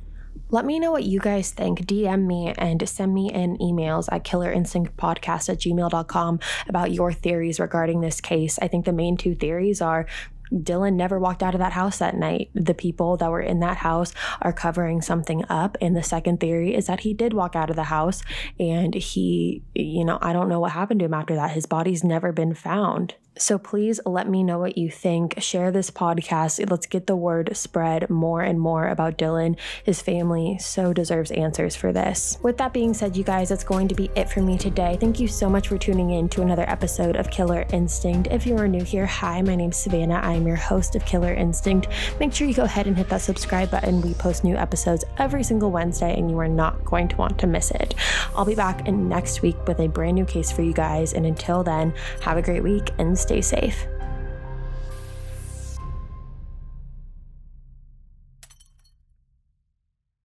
Let 0.50 0.64
me 0.64 0.78
know 0.78 0.92
what 0.92 1.04
you 1.04 1.20
guys 1.20 1.50
think. 1.50 1.80
DM 1.80 2.26
me 2.26 2.54
and 2.56 2.88
send 2.88 3.12
me 3.12 3.30
in 3.30 3.58
emails 3.58 4.08
at 4.10 4.24
killerinstinctpodcast 4.24 5.48
at 5.50 5.58
gmail.com 5.58 6.40
about 6.68 6.90
your 6.92 7.12
theories 7.12 7.60
regarding 7.60 8.00
this 8.00 8.20
case. 8.20 8.58
I 8.60 8.68
think 8.68 8.86
the 8.86 8.92
main 8.92 9.16
two 9.16 9.34
theories 9.34 9.82
are 9.82 10.06
Dylan 10.52 10.94
never 10.94 11.18
walked 11.18 11.42
out 11.42 11.54
of 11.54 11.58
that 11.58 11.72
house 11.72 11.98
that 11.98 12.16
night. 12.16 12.50
The 12.54 12.74
people 12.74 13.16
that 13.18 13.30
were 13.30 13.40
in 13.40 13.60
that 13.60 13.78
house 13.78 14.14
are 14.40 14.52
covering 14.52 15.02
something 15.02 15.44
up. 15.48 15.76
And 15.80 15.96
the 15.96 16.02
second 16.02 16.40
theory 16.40 16.74
is 16.74 16.86
that 16.86 17.00
he 17.00 17.12
did 17.12 17.34
walk 17.34 17.54
out 17.54 17.70
of 17.70 17.76
the 17.76 17.84
house 17.84 18.22
and 18.58 18.94
he, 18.94 19.62
you 19.74 20.04
know, 20.04 20.18
I 20.22 20.32
don't 20.32 20.48
know 20.48 20.60
what 20.60 20.72
happened 20.72 21.00
to 21.00 21.06
him 21.06 21.14
after 21.14 21.34
that. 21.34 21.50
His 21.50 21.66
body's 21.66 22.02
never 22.02 22.32
been 22.32 22.54
found. 22.54 23.14
So 23.38 23.56
please 23.56 24.00
let 24.04 24.28
me 24.28 24.42
know 24.42 24.58
what 24.58 24.76
you 24.76 24.90
think. 24.90 25.40
Share 25.40 25.70
this 25.70 25.90
podcast. 25.90 26.68
Let's 26.68 26.86
get 26.86 27.06
the 27.06 27.16
word 27.16 27.56
spread 27.56 28.10
more 28.10 28.42
and 28.42 28.60
more 28.60 28.88
about 28.88 29.16
Dylan. 29.16 29.56
His 29.84 30.02
family 30.02 30.58
so 30.58 30.92
deserves 30.92 31.30
answers 31.30 31.76
for 31.76 31.92
this. 31.92 32.38
With 32.42 32.58
that 32.58 32.72
being 32.72 32.92
said, 32.94 33.16
you 33.16 33.24
guys, 33.24 33.48
that's 33.48 33.64
going 33.64 33.88
to 33.88 33.94
be 33.94 34.10
it 34.16 34.28
for 34.28 34.40
me 34.40 34.58
today. 34.58 34.96
Thank 35.00 35.20
you 35.20 35.28
so 35.28 35.48
much 35.48 35.68
for 35.68 35.78
tuning 35.78 36.10
in 36.10 36.28
to 36.30 36.42
another 36.42 36.68
episode 36.68 37.16
of 37.16 37.30
Killer 37.30 37.64
Instinct. 37.72 38.28
If 38.30 38.44
you 38.46 38.56
are 38.56 38.66
new 38.66 38.82
here, 38.82 39.06
hi, 39.06 39.40
my 39.42 39.54
name's 39.54 39.76
Savannah. 39.76 40.20
I 40.22 40.32
am 40.32 40.46
your 40.46 40.56
host 40.56 40.96
of 40.96 41.04
Killer 41.06 41.32
Instinct. 41.32 41.88
Make 42.18 42.34
sure 42.34 42.48
you 42.48 42.54
go 42.54 42.64
ahead 42.64 42.86
and 42.86 42.96
hit 42.96 43.08
that 43.08 43.22
subscribe 43.22 43.70
button. 43.70 44.02
We 44.02 44.14
post 44.14 44.42
new 44.42 44.56
episodes 44.56 45.04
every 45.18 45.44
single 45.44 45.70
Wednesday, 45.70 46.16
and 46.18 46.30
you 46.30 46.38
are 46.38 46.48
not 46.48 46.84
going 46.84 47.06
to 47.08 47.16
want 47.16 47.38
to 47.38 47.46
miss 47.46 47.70
it. 47.70 47.94
I'll 48.34 48.44
be 48.44 48.54
back 48.54 48.88
in 48.88 49.08
next 49.08 49.42
week 49.42 49.56
with 49.66 49.78
a 49.78 49.86
brand 49.86 50.16
new 50.16 50.24
case 50.24 50.50
for 50.50 50.62
you 50.62 50.72
guys. 50.72 51.12
And 51.12 51.24
until 51.24 51.62
then, 51.62 51.94
have 52.22 52.36
a 52.36 52.42
great 52.42 52.62
week 52.62 52.90
and 52.98 53.18
stay 53.28 53.42
safe. 53.42 53.97